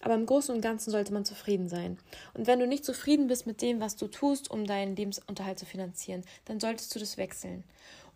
Aber 0.00 0.14
im 0.14 0.26
Großen 0.26 0.54
und 0.54 0.60
Ganzen 0.60 0.90
sollte 0.90 1.12
man 1.12 1.24
zufrieden 1.24 1.68
sein. 1.68 1.98
Und 2.34 2.46
wenn 2.46 2.58
du 2.58 2.66
nicht 2.66 2.84
zufrieden 2.84 3.26
bist 3.26 3.46
mit 3.46 3.62
dem, 3.62 3.80
was 3.80 3.96
du 3.96 4.06
tust, 4.08 4.50
um 4.50 4.64
deinen 4.64 4.96
Lebensunterhalt 4.96 5.58
zu 5.58 5.66
finanzieren, 5.66 6.24
dann 6.44 6.60
solltest 6.60 6.94
du 6.94 6.98
das 6.98 7.16
wechseln. 7.16 7.64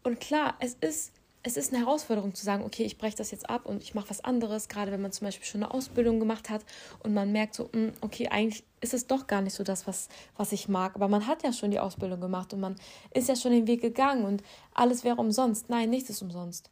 Und 0.02 0.20
klar, 0.20 0.56
es 0.61 0.76
ist 0.80 1.12
es 1.44 1.56
ist 1.56 1.72
eine 1.72 1.84
Herausforderung 1.84 2.34
zu 2.34 2.44
sagen, 2.44 2.64
okay, 2.64 2.84
ich 2.84 2.99
breche 2.99 3.16
das 3.16 3.32
jetzt 3.32 3.50
ab 3.50 3.66
und 3.66 3.82
ich 3.82 3.94
mache 3.94 4.11
was 4.11 4.22
anderes, 4.22 4.68
gerade 4.68 4.92
wenn 4.92 5.02
man 5.02 5.12
zum 5.12 5.26
Beispiel 5.26 5.46
schon 5.46 5.62
eine 5.62 5.75
Ausbildung 5.75 6.20
gemacht 6.20 6.50
hat 6.50 6.64
und 7.00 7.14
man 7.14 7.32
merkt 7.32 7.54
so, 7.54 7.68
hm, 7.72 7.92
okay, 8.00 8.28
eigentlich 8.28 8.64
ist 8.82 8.92
es 8.92 9.06
doch 9.06 9.26
gar 9.26 9.40
nicht 9.40 9.54
so 9.54 9.64
das, 9.64 9.86
was, 9.86 10.08
was 10.36 10.52
ich 10.52 10.68
mag. 10.68 10.94
Aber 10.96 11.08
man 11.08 11.26
hat 11.26 11.42
ja 11.42 11.52
schon 11.52 11.70
die 11.70 11.80
Ausbildung 11.80 12.20
gemacht 12.20 12.52
und 12.52 12.60
man 12.60 12.76
ist 13.14 13.28
ja 13.28 13.36
schon 13.36 13.52
den 13.52 13.66
Weg 13.66 13.80
gegangen 13.80 14.24
und 14.24 14.42
alles 14.74 15.04
wäre 15.04 15.16
umsonst. 15.16 15.70
Nein, 15.70 15.88
nichts 15.88 16.10
ist 16.10 16.20
umsonst. 16.20 16.68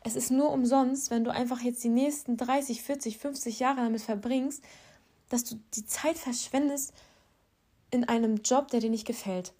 Es 0.00 0.16
ist 0.16 0.30
nur 0.30 0.50
umsonst, 0.50 1.10
wenn 1.10 1.24
du 1.24 1.30
einfach 1.30 1.60
jetzt 1.60 1.84
die 1.84 1.90
nächsten 1.90 2.36
30, 2.36 2.82
40, 2.82 3.18
50 3.18 3.58
Jahre 3.60 3.82
damit 3.82 4.00
verbringst, 4.00 4.64
dass 5.28 5.44
du 5.44 5.60
die 5.74 5.86
Zeit 5.86 6.16
verschwendest 6.16 6.92
in 7.90 8.04
einem 8.04 8.36
Job, 8.38 8.68
der 8.68 8.80
dir 8.80 8.90
nicht 8.90 9.06
gefällt. 9.06 9.52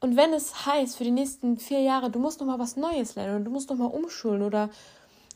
Und 0.00 0.16
wenn 0.16 0.32
es 0.32 0.66
heißt, 0.66 0.96
für 0.96 1.04
die 1.04 1.10
nächsten 1.10 1.58
vier 1.58 1.80
Jahre, 1.80 2.10
du 2.10 2.18
musst 2.18 2.40
noch 2.40 2.46
mal 2.46 2.58
was 2.58 2.76
Neues 2.76 3.14
lernen 3.14 3.36
oder 3.36 3.44
du 3.44 3.50
musst 3.50 3.68
noch 3.68 3.76
mal 3.76 3.86
umschulen 3.86 4.42
oder 4.42 4.70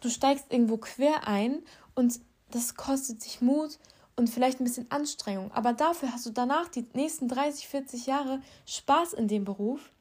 du 0.01 0.09
steigst 0.09 0.47
irgendwo 0.51 0.79
quer 0.79 1.27
ein 1.27 1.63
und 1.95 2.21
das 2.51 2.75
kostet 2.75 3.23
sich 3.23 3.41
Mut 3.41 3.79
und 4.17 4.31
vielleicht 4.31 4.61
ein 4.61 4.65
bisschen 4.65 4.91
Anstrengung, 4.91 5.51
aber 5.53 5.73
dafür 5.73 6.13
hast 6.13 6.27
du 6.27 6.31
danach 6.31 6.69
die 6.69 6.87
nächsten 6.95 7.29
30, 7.29 7.67
40 7.67 8.07
Jahre 8.07 8.41
Spaß 8.67 9.13
in 9.15 9.29
dem 9.29 9.45
Beruf, 9.45 9.93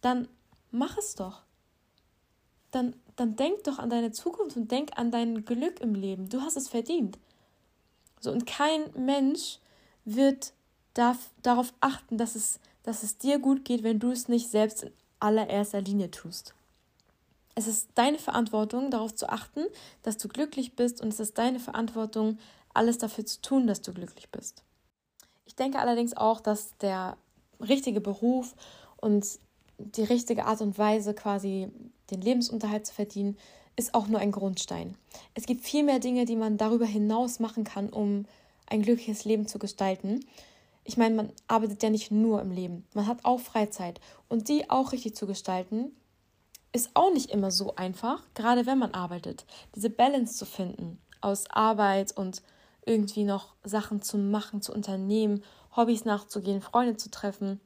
dann 0.00 0.28
mach 0.70 0.98
es 0.98 1.14
doch. 1.14 1.42
Dann, 2.70 2.94
dann 3.16 3.36
denk 3.36 3.64
doch 3.64 3.78
an 3.78 3.90
deine 3.90 4.12
Zukunft 4.12 4.56
und 4.56 4.70
denk 4.70 4.98
an 4.98 5.10
dein 5.10 5.44
Glück 5.44 5.80
im 5.80 5.94
Leben. 5.94 6.28
Du 6.28 6.40
hast 6.40 6.56
es 6.56 6.68
verdient. 6.68 7.18
So, 8.20 8.30
und 8.30 8.46
kein 8.46 8.90
Mensch 8.94 9.58
wird 10.04 10.52
darf, 10.94 11.30
darauf 11.42 11.72
achten, 11.80 12.18
dass 12.18 12.34
es, 12.34 12.60
dass 12.82 13.02
es 13.02 13.18
dir 13.18 13.38
gut 13.38 13.64
geht, 13.64 13.82
wenn 13.82 13.98
du 13.98 14.10
es 14.10 14.28
nicht 14.28 14.48
selbst 14.48 14.84
in 14.84 14.92
allererster 15.20 15.80
Linie 15.80 16.10
tust. 16.10 16.54
Es 17.54 17.66
ist 17.66 17.90
deine 17.94 18.18
Verantwortung, 18.18 18.90
darauf 18.90 19.14
zu 19.14 19.28
achten, 19.28 19.64
dass 20.02 20.16
du 20.16 20.28
glücklich 20.28 20.74
bist 20.74 21.02
und 21.02 21.08
es 21.08 21.20
ist 21.20 21.36
deine 21.36 21.60
Verantwortung, 21.60 22.38
alles 22.74 22.98
dafür 22.98 23.26
zu 23.26 23.40
tun, 23.40 23.66
dass 23.66 23.82
du 23.82 23.92
glücklich 23.92 24.30
bist. 24.30 24.62
Ich 25.44 25.56
denke 25.56 25.78
allerdings 25.78 26.16
auch, 26.16 26.40
dass 26.40 26.76
der 26.78 27.16
richtige 27.60 28.00
Beruf 28.00 28.54
und 28.96 29.26
die 29.78 30.04
richtige 30.04 30.46
Art 30.46 30.60
und 30.60 30.78
Weise, 30.78 31.14
quasi 31.14 31.68
den 32.10 32.20
Lebensunterhalt 32.20 32.86
zu 32.86 32.94
verdienen, 32.94 33.36
ist 33.76 33.94
auch 33.94 34.06
nur 34.06 34.20
ein 34.20 34.32
Grundstein. 34.32 34.96
Es 35.34 35.46
gibt 35.46 35.64
viel 35.64 35.82
mehr 35.82 35.98
Dinge, 35.98 36.24
die 36.24 36.36
man 36.36 36.58
darüber 36.58 36.86
hinaus 36.86 37.40
machen 37.40 37.64
kann, 37.64 37.88
um 37.88 38.26
ein 38.66 38.82
glückliches 38.82 39.24
Leben 39.24 39.46
zu 39.46 39.58
gestalten. 39.58 40.24
Ich 40.84 40.96
meine, 40.96 41.14
man 41.14 41.32
arbeitet 41.48 41.82
ja 41.82 41.90
nicht 41.90 42.10
nur 42.10 42.40
im 42.40 42.50
Leben, 42.50 42.86
man 42.94 43.06
hat 43.06 43.24
auch 43.24 43.40
Freizeit 43.40 44.00
und 44.28 44.48
die 44.48 44.68
auch 44.68 44.92
richtig 44.92 45.14
zu 45.14 45.26
gestalten, 45.26 45.92
ist 46.72 46.90
auch 46.94 47.12
nicht 47.12 47.30
immer 47.30 47.50
so 47.50 47.76
einfach, 47.76 48.24
gerade 48.34 48.66
wenn 48.66 48.78
man 48.78 48.92
arbeitet. 48.92 49.44
Diese 49.74 49.90
Balance 49.90 50.36
zu 50.36 50.46
finden 50.46 50.98
aus 51.20 51.48
Arbeit 51.50 52.16
und 52.16 52.42
irgendwie 52.84 53.24
noch 53.24 53.54
Sachen 53.64 54.02
zu 54.02 54.18
machen, 54.18 54.62
zu 54.62 54.72
unternehmen, 54.72 55.42
Hobbys 55.76 56.04
nachzugehen, 56.04 56.60
Freunde 56.60 56.96
zu 56.96 57.10
treffen. 57.10 57.60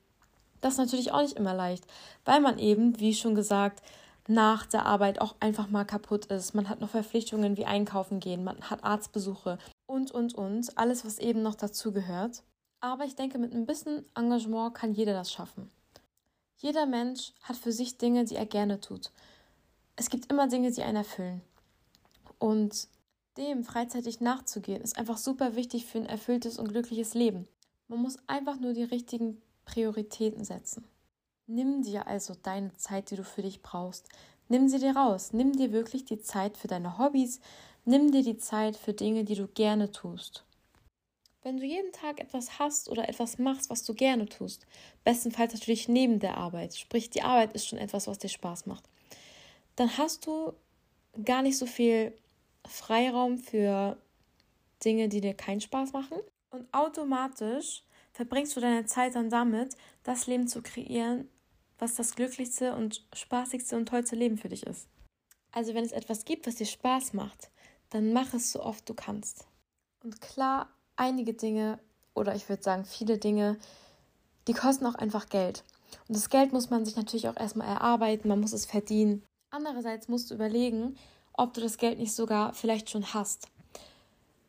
Das 0.60 0.74
ist 0.74 0.78
natürlich 0.78 1.12
auch 1.12 1.22
nicht 1.22 1.36
immer 1.36 1.54
leicht, 1.54 1.86
weil 2.24 2.40
man 2.40 2.58
eben, 2.58 2.98
wie 3.00 3.14
schon 3.14 3.34
gesagt, 3.34 3.82
nach 4.28 4.66
der 4.66 4.86
Arbeit 4.86 5.20
auch 5.20 5.36
einfach 5.40 5.68
mal 5.68 5.84
kaputt 5.84 6.26
ist. 6.26 6.54
Man 6.54 6.68
hat 6.68 6.80
noch 6.80 6.90
Verpflichtungen 6.90 7.56
wie 7.56 7.64
einkaufen 7.66 8.20
gehen, 8.20 8.44
man 8.44 8.60
hat 8.62 8.82
Arztbesuche 8.82 9.58
und, 9.86 10.10
und, 10.10 10.34
und. 10.34 10.76
Alles, 10.76 11.04
was 11.04 11.18
eben 11.18 11.42
noch 11.42 11.54
dazu 11.54 11.92
gehört. 11.92 12.42
Aber 12.80 13.04
ich 13.04 13.14
denke, 13.14 13.38
mit 13.38 13.54
ein 13.54 13.66
bisschen 13.66 14.04
Engagement 14.14 14.74
kann 14.74 14.92
jeder 14.92 15.12
das 15.12 15.32
schaffen. 15.32 15.70
Jeder 16.58 16.86
Mensch 16.86 17.32
hat 17.42 17.56
für 17.56 17.72
sich 17.72 17.98
Dinge, 17.98 18.24
die 18.24 18.36
er 18.36 18.46
gerne 18.46 18.80
tut. 18.80 19.12
Es 19.94 20.10
gibt 20.10 20.30
immer 20.30 20.48
Dinge, 20.48 20.70
die 20.70 20.82
einen 20.82 20.96
erfüllen. 20.96 21.42
Und 22.38 22.88
dem 23.36 23.64
freizeitig 23.64 24.20
nachzugehen, 24.20 24.82
ist 24.82 24.98
einfach 24.98 25.18
super 25.18 25.56
wichtig 25.56 25.86
für 25.86 25.98
ein 25.98 26.06
erfülltes 26.06 26.58
und 26.58 26.68
glückliches 26.68 27.14
Leben. 27.14 27.46
Man 27.88 28.00
muss 28.00 28.18
einfach 28.26 28.58
nur 28.58 28.72
die 28.72 28.84
richtigen 28.84 29.40
Prioritäten 29.64 30.44
setzen. 30.44 30.84
Nimm 31.46 31.82
dir 31.82 32.06
also 32.06 32.34
deine 32.42 32.74
Zeit, 32.76 33.10
die 33.10 33.16
du 33.16 33.24
für 33.24 33.42
dich 33.42 33.62
brauchst. 33.62 34.08
Nimm 34.48 34.68
sie 34.68 34.78
dir 34.78 34.96
raus. 34.96 35.32
Nimm 35.32 35.52
dir 35.52 35.72
wirklich 35.72 36.04
die 36.04 36.20
Zeit 36.20 36.56
für 36.56 36.68
deine 36.68 36.98
Hobbys. 36.98 37.40
Nimm 37.84 38.10
dir 38.10 38.22
die 38.22 38.38
Zeit 38.38 38.76
für 38.76 38.92
Dinge, 38.92 39.24
die 39.24 39.36
du 39.36 39.46
gerne 39.46 39.92
tust. 39.92 40.44
Wenn 41.42 41.58
du 41.58 41.64
jeden 41.64 41.92
Tag 41.92 42.18
etwas 42.18 42.58
hast 42.58 42.88
oder 42.88 43.08
etwas 43.08 43.38
machst, 43.38 43.70
was 43.70 43.84
du 43.84 43.94
gerne 43.94 44.26
tust, 44.26 44.66
bestenfalls 45.04 45.52
natürlich 45.52 45.86
neben 45.86 46.18
der 46.18 46.36
Arbeit, 46.36 46.74
sprich 46.74 47.10
die 47.10 47.22
Arbeit 47.22 47.52
ist 47.52 47.68
schon 47.68 47.78
etwas, 47.78 48.08
was 48.08 48.18
dir 48.18 48.28
Spaß 48.28 48.66
macht, 48.66 48.88
dann 49.76 49.96
hast 49.96 50.26
du 50.26 50.54
gar 51.24 51.42
nicht 51.42 51.56
so 51.56 51.66
viel 51.66 52.12
Freiraum 52.66 53.38
für 53.38 53.96
Dinge, 54.84 55.08
die 55.08 55.20
dir 55.20 55.34
keinen 55.34 55.60
Spaß 55.60 55.92
machen. 55.92 56.18
Und 56.50 56.66
automatisch 56.72 57.82
verbringst 58.12 58.56
du 58.56 58.60
deine 58.60 58.86
Zeit 58.86 59.14
dann 59.14 59.30
damit, 59.30 59.76
das 60.02 60.26
Leben 60.26 60.48
zu 60.48 60.62
kreieren, 60.62 61.28
was 61.78 61.94
das 61.94 62.14
glücklichste 62.14 62.74
und 62.74 63.06
spaßigste 63.12 63.76
und 63.76 63.86
tollste 63.86 64.16
Leben 64.16 64.38
für 64.38 64.48
dich 64.48 64.66
ist. 64.66 64.88
Also 65.52 65.74
wenn 65.74 65.84
es 65.84 65.92
etwas 65.92 66.24
gibt, 66.24 66.46
was 66.46 66.56
dir 66.56 66.66
Spaß 66.66 67.12
macht, 67.12 67.50
dann 67.90 68.12
mach 68.12 68.34
es 68.34 68.52
so 68.52 68.62
oft 68.62 68.88
du 68.88 68.94
kannst. 68.94 69.46
Und 70.02 70.20
klar, 70.20 70.70
einige 70.96 71.34
Dinge 71.34 71.78
oder 72.14 72.34
ich 72.34 72.48
würde 72.48 72.62
sagen 72.62 72.84
viele 72.84 73.18
Dinge, 73.18 73.58
die 74.48 74.54
kosten 74.54 74.86
auch 74.86 74.94
einfach 74.94 75.28
Geld. 75.28 75.64
Und 76.08 76.16
das 76.16 76.30
Geld 76.30 76.52
muss 76.52 76.70
man 76.70 76.84
sich 76.84 76.96
natürlich 76.96 77.28
auch 77.28 77.36
erstmal 77.36 77.68
erarbeiten, 77.68 78.28
man 78.28 78.40
muss 78.40 78.52
es 78.52 78.66
verdienen. 78.66 79.24
Andererseits 79.50 80.08
musst 80.08 80.30
du 80.30 80.34
überlegen, 80.34 80.96
ob 81.36 81.54
du 81.54 81.60
das 81.60 81.78
Geld 81.78 81.98
nicht 81.98 82.14
sogar 82.14 82.52
vielleicht 82.52 82.90
schon 82.90 83.14
hast. 83.14 83.48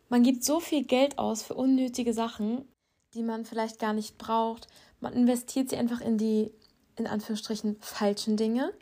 Man 0.10 0.24
gibt 0.24 0.44
so 0.44 0.60
viel 0.60 0.86
Geld 0.86 1.18
aus 1.18 1.44
für 1.44 1.54
unnötige 1.54 2.14
Sachen, 2.14 2.68
die 3.14 3.24
man 3.24 3.46
vielleicht 3.46 3.80
gar 3.80 3.94
nicht 3.94 4.18
braucht. 4.18 4.68
Man 5.02 5.14
investiert 5.14 5.70
sie 5.70 5.78
einfach 5.78 6.02
in 6.02 6.18
die, 6.18 6.52
in 6.96 7.08
Anführungsstrichen, 7.08 7.78
falschen 7.82 8.38
Dinge. 8.38 8.74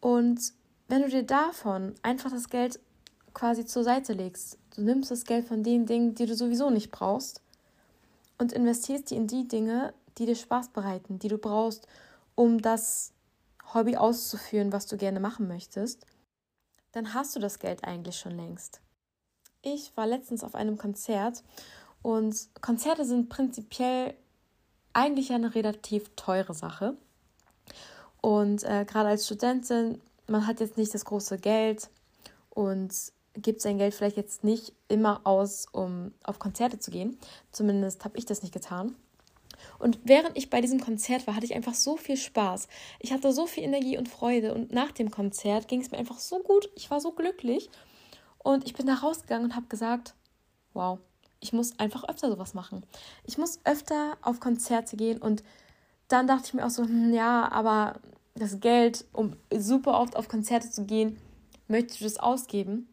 Und 0.00 0.52
wenn 0.88 1.02
du 1.02 1.08
dir 1.08 1.22
davon 1.22 1.94
einfach 2.02 2.30
das 2.30 2.48
Geld 2.48 2.80
quasi 3.34 3.66
zur 3.66 3.84
Seite 3.84 4.14
legst, 4.14 4.58
du 4.74 4.82
nimmst 4.82 5.10
das 5.10 5.24
Geld 5.24 5.46
von 5.46 5.62
den 5.62 5.86
Dingen, 5.86 6.14
die 6.14 6.26
du 6.26 6.34
sowieso 6.34 6.70
nicht 6.70 6.90
brauchst, 6.90 7.42
und 8.38 8.52
investierst 8.52 9.10
die 9.10 9.16
in 9.16 9.26
die 9.26 9.48
Dinge, 9.48 9.92
die 10.16 10.26
dir 10.26 10.36
Spaß 10.36 10.68
bereiten, 10.68 11.18
die 11.18 11.28
du 11.28 11.38
brauchst, 11.38 11.86
um 12.34 12.62
das 12.62 13.12
Hobby 13.74 13.96
auszuführen, 13.96 14.72
was 14.72 14.86
du 14.86 14.96
gerne 14.96 15.20
machen 15.20 15.48
möchtest, 15.48 16.06
dann 16.92 17.14
hast 17.14 17.34
du 17.36 17.40
das 17.40 17.58
Geld 17.58 17.84
eigentlich 17.84 18.16
schon 18.16 18.36
längst. 18.36 18.80
Ich 19.62 19.96
war 19.96 20.06
letztens 20.06 20.44
auf 20.44 20.54
einem 20.54 20.78
Konzert 20.78 21.42
und 22.02 22.48
Konzerte 22.60 23.04
sind 23.04 23.28
prinzipiell 23.28 24.14
eigentlich 24.92 25.32
eine 25.32 25.54
relativ 25.54 26.10
teure 26.16 26.54
Sache. 26.54 26.96
Und 28.20 28.64
äh, 28.64 28.84
gerade 28.84 29.08
als 29.10 29.26
Studentin, 29.26 30.00
man 30.26 30.46
hat 30.46 30.60
jetzt 30.60 30.76
nicht 30.76 30.94
das 30.94 31.04
große 31.04 31.38
Geld 31.38 31.88
und 32.50 32.92
gibt 33.34 33.60
sein 33.60 33.78
Geld 33.78 33.94
vielleicht 33.94 34.16
jetzt 34.16 34.44
nicht 34.44 34.72
immer 34.88 35.20
aus, 35.24 35.66
um 35.70 36.12
auf 36.24 36.38
Konzerte 36.38 36.78
zu 36.78 36.90
gehen. 36.90 37.18
Zumindest 37.52 38.04
habe 38.04 38.18
ich 38.18 38.26
das 38.26 38.42
nicht 38.42 38.52
getan. 38.52 38.96
Und 39.78 39.98
während 40.04 40.36
ich 40.36 40.50
bei 40.50 40.60
diesem 40.60 40.80
Konzert 40.80 41.26
war, 41.26 41.34
hatte 41.34 41.46
ich 41.46 41.54
einfach 41.54 41.74
so 41.74 41.96
viel 41.96 42.16
Spaß. 42.16 42.68
Ich 43.00 43.12
hatte 43.12 43.32
so 43.32 43.46
viel 43.46 43.64
Energie 43.64 43.98
und 43.98 44.08
Freude. 44.08 44.54
Und 44.54 44.72
nach 44.72 44.92
dem 44.92 45.10
Konzert 45.10 45.68
ging 45.68 45.80
es 45.80 45.90
mir 45.90 45.98
einfach 45.98 46.18
so 46.18 46.40
gut. 46.40 46.70
Ich 46.74 46.90
war 46.90 47.00
so 47.00 47.12
glücklich. 47.12 47.70
Und 48.38 48.66
ich 48.66 48.74
bin 48.74 48.86
da 48.86 48.94
rausgegangen 48.94 49.50
und 49.50 49.56
habe 49.56 49.66
gesagt, 49.66 50.14
wow, 50.72 50.98
ich 51.40 51.52
muss 51.52 51.78
einfach 51.78 52.04
öfter 52.08 52.30
sowas 52.30 52.54
machen. 52.54 52.84
Ich 53.24 53.38
muss 53.38 53.60
öfter 53.64 54.16
auf 54.22 54.40
Konzerte 54.40 54.96
gehen. 54.96 55.20
Und 55.20 55.42
dann 56.08 56.26
dachte 56.26 56.44
ich 56.46 56.54
mir 56.54 56.64
auch 56.64 56.70
so, 56.70 56.84
hm, 56.84 57.12
ja, 57.12 57.50
aber 57.50 58.00
das 58.34 58.60
Geld, 58.60 59.04
um 59.12 59.36
super 59.56 60.00
oft 60.00 60.16
auf 60.16 60.28
Konzerte 60.28 60.70
zu 60.70 60.84
gehen, 60.84 61.18
möchtest 61.66 62.00
du 62.00 62.04
das 62.04 62.18
ausgeben? 62.18 62.88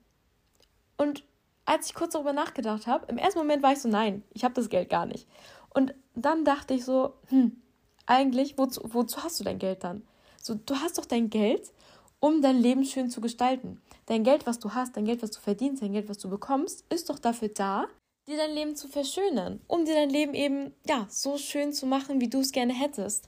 Und 0.98 1.24
als 1.66 1.88
ich 1.88 1.96
kurz 1.96 2.14
darüber 2.14 2.34
nachgedacht 2.34 2.88
habe, 2.88 3.06
im 3.08 3.18
ersten 3.18 3.40
Moment 3.40 3.64
war 3.64 3.74
ich 3.74 3.80
so, 3.80 3.90
nein, 3.90 4.24
ich 4.34 4.44
habe 4.44 4.54
das 4.54 4.70
Geld 4.70 4.90
gar 4.90 5.06
nicht. 5.06 5.28
Und 5.76 5.94
dann 6.16 6.46
dachte 6.46 6.74
ich 6.74 6.86
so, 6.86 7.14
hm, 7.28 7.62
eigentlich, 8.06 8.58
wozu, 8.58 8.82
wozu 8.86 9.24
hast 9.24 9.40
du 9.40 9.44
dein 9.44 9.60
Geld 9.60 9.84
dann? 9.84 10.08
So, 10.42 10.56
du 10.56 10.76
hast 10.76 10.98
doch 10.98 11.06
dein 11.06 11.30
Geld, 11.30 11.74
um 12.20 12.42
dein 12.42 12.58
Leben 12.58 12.86
schön 12.86 13.10
zu 13.10 13.20
gestalten. 13.20 13.82
Dein 14.06 14.24
Geld, 14.24 14.48
was 14.48 14.60
du 14.60 14.74
hast, 14.74 14.96
dein 14.96 15.06
Geld, 15.06 15.22
was 15.22 15.32
du 15.32 15.40
verdienst, 15.40 15.82
dein 15.82 15.92
Geld, 15.92 16.08
was 16.08 16.18
du 16.18 16.30
bekommst, 16.30 16.86
ist 16.90 17.10
doch 17.10 17.20
dafür 17.20 17.50
da, 17.50 17.88
dir 18.28 18.38
dein 18.38 18.54
Leben 18.54 18.76
zu 18.76 18.88
verschönern, 18.88 19.60
um 19.68 19.86
dir 19.86 19.96
dein 19.96 20.10
Leben 20.10 20.34
eben, 20.34 20.74
ja, 20.88 21.08
so 21.10 21.38
schön 21.38 21.74
zu 21.74 21.86
machen, 21.86 22.22
wie 22.22 22.30
du 22.30 22.40
es 22.40 22.52
gerne 22.52 22.74
hättest. 22.74 23.28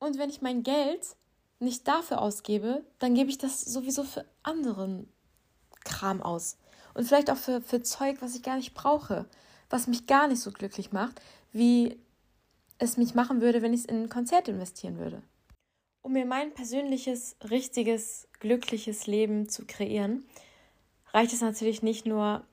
Und 0.00 0.18
wenn 0.18 0.30
ich 0.30 0.42
mein 0.42 0.62
Geld 0.62 1.16
nicht 1.60 1.86
dafür 1.86 2.20
ausgebe, 2.20 2.84
dann 2.98 3.14
gebe 3.14 3.30
ich 3.30 3.38
das 3.38 3.60
sowieso 3.60 4.02
für 4.02 4.24
anderen 4.42 5.08
Kram 5.84 6.22
aus. 6.22 6.58
Und 6.94 7.04
vielleicht 7.04 7.30
auch 7.30 7.36
für, 7.36 7.60
für 7.60 7.82
Zeug, 7.82 8.18
was 8.20 8.34
ich 8.34 8.42
gar 8.42 8.56
nicht 8.56 8.74
brauche, 8.74 9.26
was 9.70 9.86
mich 9.86 10.06
gar 10.06 10.28
nicht 10.28 10.40
so 10.40 10.50
glücklich 10.50 10.92
macht, 10.92 11.20
wie 11.52 11.98
es 12.78 12.96
mich 12.96 13.14
machen 13.14 13.40
würde, 13.40 13.62
wenn 13.62 13.72
ich 13.72 13.80
es 13.80 13.86
in 13.86 14.04
ein 14.04 14.08
Konzert 14.08 14.48
investieren 14.48 14.98
würde. 14.98 15.22
Um 16.02 16.12
mir 16.12 16.24
mein 16.24 16.54
persönliches, 16.54 17.36
richtiges, 17.50 18.28
glückliches 18.40 19.06
Leben 19.06 19.48
zu 19.48 19.66
kreieren, 19.66 20.24
reicht 21.12 21.32
es 21.32 21.40
natürlich 21.40 21.82
nicht 21.82 22.06
nur, 22.06 22.44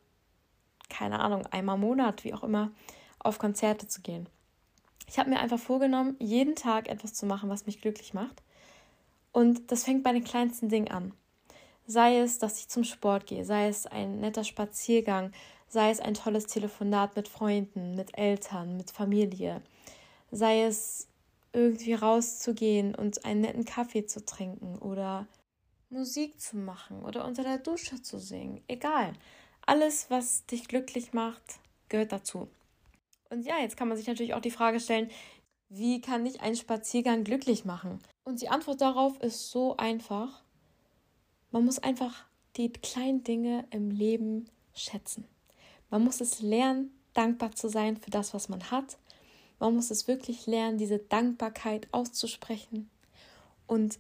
keine 0.90 1.20
Ahnung, 1.20 1.46
einmal 1.48 1.76
im 1.76 1.82
Monat, 1.82 2.24
wie 2.24 2.34
auch 2.34 2.44
immer, 2.44 2.72
auf 3.20 3.40
Konzerte 3.40 3.88
zu 3.88 4.02
gehen. 4.02 4.28
Ich 5.08 5.20
habe 5.20 5.30
mir 5.30 5.40
einfach 5.40 5.60
vorgenommen, 5.60 6.16
jeden 6.20 6.56
Tag 6.56 6.90
etwas 6.90 7.14
zu 7.14 7.26
machen, 7.26 7.50
was 7.50 7.66
mich 7.66 7.82
glücklich 7.82 8.14
macht. 8.14 8.42
Und 9.32 9.72
das 9.72 9.84
fängt 9.84 10.04
bei 10.04 10.14
den 10.14 10.24
kleinsten 10.24 10.70
Dingen 10.70 10.90
an. 10.90 11.14
Sei 11.88 12.18
es, 12.18 12.40
dass 12.40 12.58
ich 12.60 12.68
zum 12.68 12.84
Sport 12.84 13.28
gehe, 13.28 13.46
sei 13.46 13.68
es 13.68 13.86
ein 13.86 14.20
netter 14.20 14.44
Spaziergang, 14.44 15.32
sei 15.76 15.92
es 15.92 16.00
ein 16.00 16.14
tolles 16.14 16.48
Telefonat 16.48 17.18
mit 17.18 17.28
Freunden, 17.28 17.96
mit 17.96 18.18
Eltern, 18.18 18.78
mit 18.78 18.92
Familie, 18.92 19.62
Sei 20.32 20.64
es 20.64 21.10
irgendwie 21.52 21.94
rauszugehen 21.94 22.96
und 22.96 23.26
einen 23.26 23.42
netten 23.42 23.66
Kaffee 23.66 24.06
zu 24.06 24.26
trinken 24.26 24.78
oder 24.80 25.28
Musik 25.90 26.40
zu 26.40 26.56
machen 26.58 27.04
oder 27.04 27.26
unter 27.26 27.44
der 27.44 27.58
Dusche 27.58 28.02
zu 28.02 28.20
singen. 28.20 28.64
Egal. 28.70 29.14
Alles, 29.66 30.10
was 30.10 30.46
dich 30.46 30.68
glücklich 30.70 31.12
macht, 31.12 31.60
gehört 31.90 32.14
dazu. 32.14 32.48
Und 33.30 33.46
ja, 33.46 33.60
jetzt 33.60 33.76
kann 33.76 33.90
man 33.90 33.98
sich 33.98 34.08
natürlich 34.08 34.34
auch 34.34 34.42
die 34.42 34.52
Frage 34.52 34.80
stellen, 34.80 35.10
wie 35.68 36.00
kann 36.00 36.26
ich 36.26 36.40
einen 36.40 36.56
Spaziergang 36.56 37.26
glücklich 37.26 37.66
machen? 37.66 38.00
Und 38.24 38.42
die 38.42 38.50
Antwort 38.50 38.80
darauf 38.80 39.20
ist 39.22 39.52
so 39.52 39.76
einfach. 39.76 40.42
Man 41.52 41.66
muss 41.66 41.80
einfach 41.80 42.26
die 42.56 42.72
kleinen 42.72 43.24
Dinge 43.26 43.66
im 43.72 43.92
Leben 43.92 44.50
schätzen. 44.74 45.28
Man 45.90 46.04
muss 46.04 46.22
es 46.22 46.42
lernen, 46.42 46.92
dankbar 47.14 47.54
zu 47.54 47.70
sein 47.70 47.98
für 47.98 48.12
das, 48.12 48.34
was 48.34 48.50
man 48.50 48.72
hat. 48.72 48.98
Man 49.60 49.76
muss 49.76 49.92
es 49.92 50.08
wirklich 50.08 50.48
lernen, 50.48 50.78
diese 50.78 51.00
Dankbarkeit 51.00 51.88
auszusprechen. 51.92 52.90
Und 53.68 54.00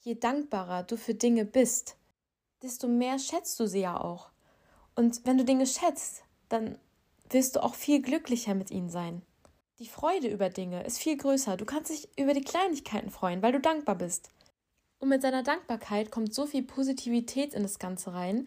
je 0.00 0.14
dankbarer 0.14 0.82
du 0.82 0.96
für 0.96 1.14
Dinge 1.14 1.44
bist, 1.44 1.96
desto 2.62 2.88
mehr 2.88 3.18
schätzt 3.18 3.58
du 3.58 3.66
sie 3.66 3.80
ja 3.80 4.00
auch. 4.00 4.30
Und 4.94 5.24
wenn 5.24 5.38
du 5.38 5.44
Dinge 5.44 5.66
schätzt, 5.66 6.24
dann 6.48 6.78
wirst 7.30 7.56
du 7.56 7.62
auch 7.62 7.74
viel 7.74 8.02
glücklicher 8.02 8.54
mit 8.54 8.70
ihnen 8.70 8.90
sein. 8.90 9.22
Die 9.78 9.88
Freude 9.88 10.28
über 10.28 10.50
Dinge 10.50 10.84
ist 10.84 10.98
viel 10.98 11.16
größer. 11.16 11.56
Du 11.56 11.64
kannst 11.64 11.90
dich 11.90 12.08
über 12.18 12.34
die 12.34 12.42
Kleinigkeiten 12.42 13.10
freuen, 13.10 13.40
weil 13.40 13.52
du 13.52 13.60
dankbar 13.60 13.94
bist. 13.94 14.30
Und 14.98 15.08
mit 15.08 15.22
seiner 15.22 15.42
Dankbarkeit 15.42 16.10
kommt 16.10 16.34
so 16.34 16.44
viel 16.44 16.62
Positivität 16.62 17.54
in 17.54 17.62
das 17.62 17.78
Ganze 17.78 18.12
rein. 18.12 18.46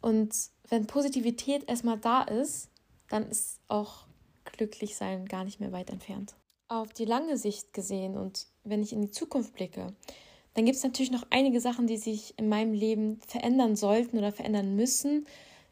Und 0.00 0.34
wenn 0.70 0.86
Positivität 0.86 1.68
erstmal 1.68 1.98
da 1.98 2.22
ist, 2.22 2.70
dann 3.08 3.28
ist 3.28 3.60
auch 3.68 4.06
glücklich 4.44 4.96
sein 4.96 5.26
gar 5.26 5.44
nicht 5.44 5.60
mehr 5.60 5.72
weit 5.72 5.90
entfernt. 5.90 6.34
Auf 6.68 6.92
die 6.92 7.04
lange 7.04 7.36
Sicht 7.36 7.72
gesehen 7.72 8.16
und 8.16 8.46
wenn 8.64 8.82
ich 8.82 8.92
in 8.92 9.02
die 9.02 9.10
Zukunft 9.10 9.54
blicke, 9.54 9.92
dann 10.54 10.64
gibt 10.64 10.76
es 10.76 10.84
natürlich 10.84 11.10
noch 11.10 11.26
einige 11.30 11.60
Sachen, 11.60 11.86
die 11.86 11.96
sich 11.96 12.34
in 12.36 12.48
meinem 12.48 12.72
Leben 12.72 13.20
verändern 13.26 13.76
sollten 13.76 14.18
oder 14.18 14.32
verändern 14.32 14.76
müssen, 14.76 15.26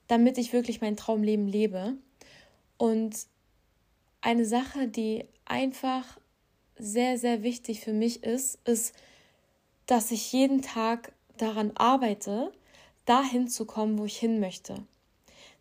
damit 0.09 0.39
ich 0.39 0.53
wirklich 0.53 0.81
mein 0.81 0.97
Traumleben 0.97 1.47
lebe. 1.47 1.97
Und 2.77 3.27
eine 4.21 4.45
Sache, 4.45 4.89
die 4.89 5.25
einfach 5.45 6.19
sehr, 6.77 7.19
sehr 7.19 7.43
wichtig 7.43 7.81
für 7.81 7.93
mich 7.93 8.23
ist, 8.23 8.59
ist, 8.67 8.95
dass 9.87 10.11
ich 10.11 10.33
jeden 10.33 10.63
Tag 10.63 11.13
daran 11.37 11.73
arbeite, 11.77 12.53
dahin 13.09 13.49
zu 13.49 13.65
kommen, 13.65 13.99
wo 13.99 14.05
ich 14.05 14.19
hin 14.19 14.41
möchte. 14.41 14.83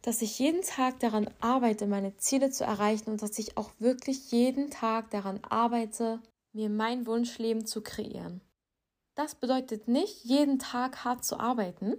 Dass 0.02 0.22
ich 0.22 0.38
jeden 0.40 0.62
Tag 0.62 1.00
daran 1.00 1.30
arbeite, 1.40 1.88
meine 1.88 2.16
Ziele 2.18 2.50
zu 2.50 2.64
erreichen 2.64 3.10
und 3.10 3.22
dass 3.22 3.40
ich 3.40 3.58
auch 3.58 3.72
wirklich 3.80 4.32
jeden 4.32 4.70
Tag 4.70 5.10
daran 5.12 5.40
arbeite, 5.44 6.22
mir 6.54 6.70
mein 6.70 7.06
Wunschleben 7.06 7.66
zu 7.66 7.82
kreieren. 7.82 8.42
Das 9.16 9.36
bedeutet 9.36 9.88
nicht, 9.88 10.24
jeden 10.24 10.60
Tag 10.60 11.04
hart 11.04 11.24
zu 11.24 11.40
arbeiten 11.40 11.96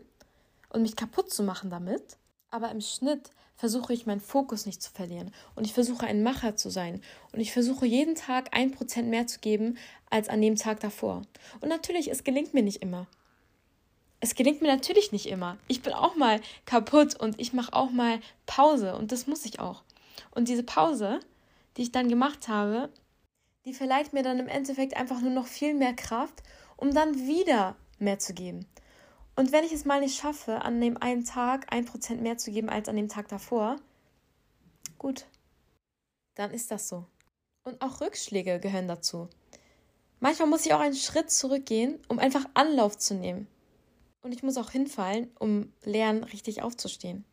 und 0.69 0.83
mich 0.83 0.97
kaputt 0.97 1.33
zu 1.33 1.43
machen 1.43 1.71
damit, 1.71 2.17
aber 2.50 2.71
im 2.71 2.81
Schnitt 2.81 3.31
versuche 3.57 3.93
ich 3.93 4.07
meinen 4.07 4.21
Fokus 4.21 4.67
nicht 4.67 4.81
zu 4.81 4.93
verlieren 4.93 5.33
und 5.57 5.64
ich 5.64 5.75
versuche 5.75 6.07
ein 6.07 6.23
Macher 6.23 6.55
zu 6.57 6.71
sein 6.71 7.02
und 7.33 7.40
ich 7.40 7.52
versuche 7.52 7.87
jeden 7.87 8.14
Tag 8.14 8.57
ein 8.57 8.71
Prozent 8.71 9.09
mehr 9.09 9.26
zu 9.26 9.40
geben 9.40 9.78
als 10.11 10.28
an 10.28 10.40
dem 10.40 10.55
Tag 10.55 10.78
davor. 10.81 11.23
Und 11.61 11.69
natürlich, 11.69 12.09
es 12.09 12.23
gelingt 12.23 12.55
mir 12.55 12.62
nicht 12.62 12.83
immer. 12.83 13.09
Es 14.21 14.35
gelingt 14.35 14.63
mir 14.63 14.69
natürlich 14.69 15.13
nicht 15.13 15.27
immer. 15.27 15.59
Ich 15.69 15.83
bin 15.83 15.93
auch 15.93 16.17
mal 16.17 16.41
kaputt 16.65 17.15
und 17.19 17.39
ich 17.41 17.53
mache 17.53 17.73
auch 17.73 17.91
mal 17.91 18.21
Pause 18.47 18.97
und 18.97 19.13
das 19.13 19.27
muss 19.27 19.45
ich 19.45 19.61
auch. 19.61 19.83
Und 20.33 20.49
diese 20.49 20.65
Pause, 20.65 21.21
die 21.77 21.83
ich 21.83 21.93
dann 21.93 22.09
gemacht 22.09 22.49
habe, 22.49 22.91
die 23.65 23.75
verleiht 23.75 24.13
mir 24.13 24.23
dann 24.23 24.39
im 24.39 24.49
Endeffekt 24.49 24.97
einfach 24.97 25.21
nur 25.21 25.31
noch 25.31 25.47
viel 25.47 25.75
mehr 25.75 25.95
Kraft, 25.95 26.43
um 26.76 26.93
dann 26.93 27.15
wieder 27.26 27.76
mehr 27.99 28.19
zu 28.19 28.35
geben. 28.35 28.67
Und 29.37 29.52
wenn 29.52 29.63
ich 29.63 29.73
es 29.73 29.85
mal 29.85 30.00
nicht 30.00 30.19
schaffe, 30.19 30.63
an 30.63 30.81
dem 30.81 30.97
einen 30.97 31.25
Tag 31.25 31.73
ein 31.73 31.85
Prozent 31.85 32.23
mehr 32.23 32.39
zu 32.39 32.50
geben 32.50 32.69
als 32.69 32.89
an 32.89 32.97
dem 32.97 33.09
Tag 33.09 33.28
davor, 33.28 33.76
gut, 34.99 35.26
dann 36.35 36.50
ist 36.50 36.73
das 36.73 36.89
so. 36.89 37.04
Und 37.63 37.81
auch 37.83 38.00
Rückschläge 38.00 38.59
gehören 38.59 38.89
dazu. 38.89 39.28
Manchmal 40.19 40.49
muss 40.49 40.67
ich 40.67 40.75
auch 40.75 40.81
einen 40.81 40.97
Schritt 40.97 41.31
zurückgehen, 41.31 42.00
um 42.09 42.19
einfach 42.19 42.47
Anlauf 42.54 42.99
zu 42.99 43.15
nehmen. 43.15 43.47
Und 44.21 44.33
ich 44.33 44.43
muss 44.43 44.57
auch 44.57 44.71
hinfallen, 44.71 45.31
um 45.39 45.73
lernen, 45.85 46.25
richtig 46.25 46.63
aufzustehen. 46.63 47.25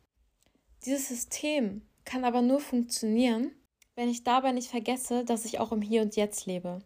Dieses 0.86 1.08
System 1.08 1.82
kann 2.04 2.24
aber 2.24 2.42
nur 2.42 2.60
funktionieren, 2.60 3.52
wenn 3.96 4.10
ich 4.10 4.24
dabei 4.24 4.52
nicht 4.52 4.70
vergesse, 4.70 5.26
dass 5.26 5.46
ich 5.46 5.60
auch 5.60 5.72
im 5.72 5.82
Hier 5.82 6.02
und 6.02 6.16
Jetzt 6.16 6.46
lebe. 6.46 6.80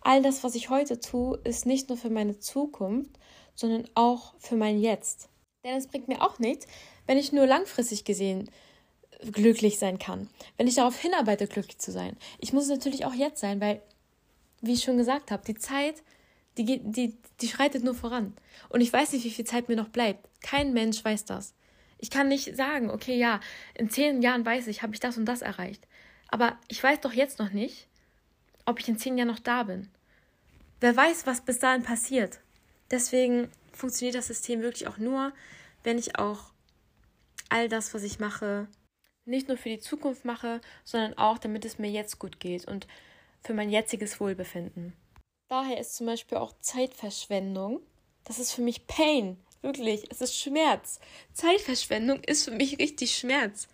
All 0.00 0.22
das, 0.22 0.44
was 0.44 0.54
ich 0.54 0.70
heute 0.70 1.00
tue, 1.00 1.38
ist 1.44 1.66
nicht 1.66 1.88
nur 1.88 1.98
für 1.98 2.10
meine 2.10 2.38
Zukunft, 2.38 3.10
sondern 3.54 3.88
auch 3.94 4.34
für 4.38 4.56
mein 4.56 4.80
Jetzt. 4.80 5.28
Denn 5.64 5.76
es 5.76 5.88
bringt 5.88 6.06
mir 6.06 6.22
auch 6.22 6.38
nichts, 6.38 6.66
wenn 7.06 7.18
ich 7.18 7.32
nur 7.32 7.46
langfristig 7.46 8.04
gesehen 8.04 8.48
glücklich 9.32 9.78
sein 9.78 9.98
kann. 9.98 10.28
Wenn 10.56 10.68
ich 10.68 10.76
darauf 10.76 10.96
hinarbeite, 10.96 11.48
glücklich 11.48 11.78
zu 11.78 11.90
sein. 11.90 12.16
Ich 12.38 12.52
muss 12.52 12.64
es 12.64 12.70
natürlich 12.70 13.04
auch 13.04 13.14
jetzt 13.14 13.40
sein, 13.40 13.60
weil, 13.60 13.82
wie 14.60 14.74
ich 14.74 14.84
schon 14.84 14.96
gesagt 14.96 15.30
habe, 15.32 15.44
die 15.44 15.56
Zeit, 15.56 16.02
die, 16.64 16.80
die, 16.82 17.16
die 17.40 17.48
schreitet 17.48 17.84
nur 17.84 17.94
voran. 17.94 18.34
Und 18.68 18.80
ich 18.80 18.92
weiß 18.92 19.12
nicht, 19.12 19.24
wie 19.24 19.30
viel 19.30 19.44
Zeit 19.44 19.68
mir 19.68 19.76
noch 19.76 19.88
bleibt. 19.88 20.28
Kein 20.42 20.72
Mensch 20.72 21.04
weiß 21.04 21.24
das. 21.24 21.54
Ich 21.98 22.10
kann 22.10 22.28
nicht 22.28 22.56
sagen, 22.56 22.90
okay, 22.90 23.16
ja, 23.16 23.40
in 23.74 23.90
zehn 23.90 24.22
Jahren 24.22 24.46
weiß 24.46 24.68
ich, 24.68 24.82
habe 24.82 24.94
ich 24.94 25.00
das 25.00 25.16
und 25.16 25.26
das 25.26 25.42
erreicht. 25.42 25.86
Aber 26.28 26.58
ich 26.68 26.82
weiß 26.82 27.00
doch 27.00 27.12
jetzt 27.12 27.38
noch 27.38 27.52
nicht, 27.52 27.88
ob 28.66 28.78
ich 28.78 28.88
in 28.88 28.98
zehn 28.98 29.18
Jahren 29.18 29.28
noch 29.28 29.38
da 29.38 29.64
bin. 29.64 29.88
Wer 30.80 30.96
weiß, 30.96 31.26
was 31.26 31.40
bis 31.40 31.58
dahin 31.58 31.82
passiert. 31.82 32.40
Deswegen 32.90 33.48
funktioniert 33.72 34.14
das 34.14 34.28
System 34.28 34.62
wirklich 34.62 34.86
auch 34.86 34.98
nur, 34.98 35.32
wenn 35.82 35.98
ich 35.98 36.18
auch 36.18 36.52
all 37.48 37.68
das, 37.68 37.94
was 37.94 38.02
ich 38.02 38.18
mache, 38.18 38.68
nicht 39.24 39.48
nur 39.48 39.56
für 39.56 39.68
die 39.68 39.80
Zukunft 39.80 40.24
mache, 40.24 40.60
sondern 40.84 41.14
auch, 41.18 41.38
damit 41.38 41.64
es 41.64 41.78
mir 41.78 41.90
jetzt 41.90 42.18
gut 42.18 42.40
geht 42.40 42.66
und 42.66 42.86
für 43.42 43.54
mein 43.54 43.70
jetziges 43.70 44.20
Wohlbefinden. 44.20 44.94
Daher 45.48 45.80
ist 45.80 45.96
zum 45.96 46.06
Beispiel 46.06 46.36
auch 46.36 46.52
Zeitverschwendung, 46.60 47.80
das 48.24 48.38
ist 48.38 48.52
für 48.52 48.60
mich 48.60 48.86
Pain, 48.86 49.38
wirklich, 49.62 50.04
es 50.10 50.20
ist 50.20 50.38
Schmerz. 50.38 51.00
Zeitverschwendung 51.32 52.22
ist 52.24 52.44
für 52.44 52.50
mich 52.50 52.78
richtig 52.78 53.16
Schmerz. 53.16 53.66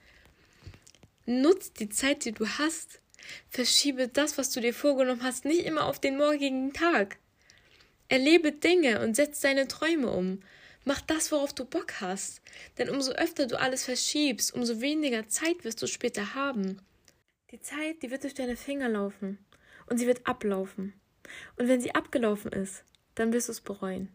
Nutz 1.27 1.73
die 1.73 1.89
Zeit, 1.89 2.25
die 2.25 2.33
du 2.33 2.47
hast. 2.47 3.01
Verschiebe 3.49 4.07
das, 4.07 4.39
was 4.39 4.51
du 4.51 4.61
dir 4.61 4.73
vorgenommen 4.73 5.25
hast, 5.25 5.45
nicht 5.45 5.65
immer 5.65 5.87
auf 5.87 5.99
den 5.99 6.17
morgigen 6.17 6.73
Tag. 6.73 7.19
Erlebe 8.09 8.53
Dinge 8.53 9.01
und 9.01 9.17
setz 9.17 9.41
deine 9.41 9.67
Träume 9.67 10.11
um. 10.11 10.41
Mach 10.85 11.01
das, 11.01 11.33
worauf 11.33 11.55
du 11.55 11.65
Bock 11.65 12.01
hast. 12.01 12.41
Denn 12.79 12.91
umso 12.91 13.13
öfter 13.13 13.47
du 13.47 13.59
alles 13.59 13.85
verschiebst, 13.85 14.55
umso 14.55 14.81
weniger 14.81 15.27
Zeit 15.29 15.65
wirst 15.65 15.83
du 15.83 15.89
später 15.89 16.35
haben. 16.35 16.81
Die 17.51 17.61
Zeit, 17.61 18.03
die 18.03 18.11
wird 18.13 18.23
durch 18.23 18.35
deine 18.35 18.57
Finger 18.57 18.89
laufen. 18.89 19.45
Und 19.87 19.99
sie 19.99 20.07
wird 20.07 20.27
ablaufen. 20.27 20.93
Und 21.57 21.69
wenn 21.69 21.81
sie 21.81 21.95
abgelaufen 21.95 22.53
ist, 22.53 22.85
dann 23.15 23.33
wirst 23.33 23.49
du 23.49 23.53
es 23.53 23.61
bereuen. 23.61 24.09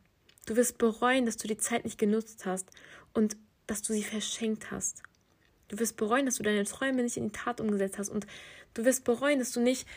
Du 0.46 0.56
wirst 0.56 0.78
bereuen, 0.78 1.26
dass 1.26 1.38
du 1.38 1.48
die 1.48 1.58
Zeit 1.58 1.84
nicht 1.84 1.98
genutzt 1.98 2.46
hast 2.46 2.72
und 3.14 3.38
dass 3.68 3.82
du 3.82 3.94
sie 3.94 4.04
verschenkt 4.04 4.72
hast. 4.72 5.04
Du 5.68 5.78
wirst 5.80 5.96
bereuen, 5.98 6.26
dass 6.26 6.36
du 6.36 6.44
deine 6.44 6.66
Träume 6.66 7.04
nicht 7.04 7.18
in 7.18 7.26
die 7.26 7.32
Tat 7.32 7.62
umgesetzt 7.62 8.00
hast. 8.00 8.10
Und 8.10 8.26
du 8.74 8.84
wirst 8.84 9.04
bereuen, 9.04 9.40
dass 9.40 9.52
du 9.52 9.62
nicht 9.62 9.88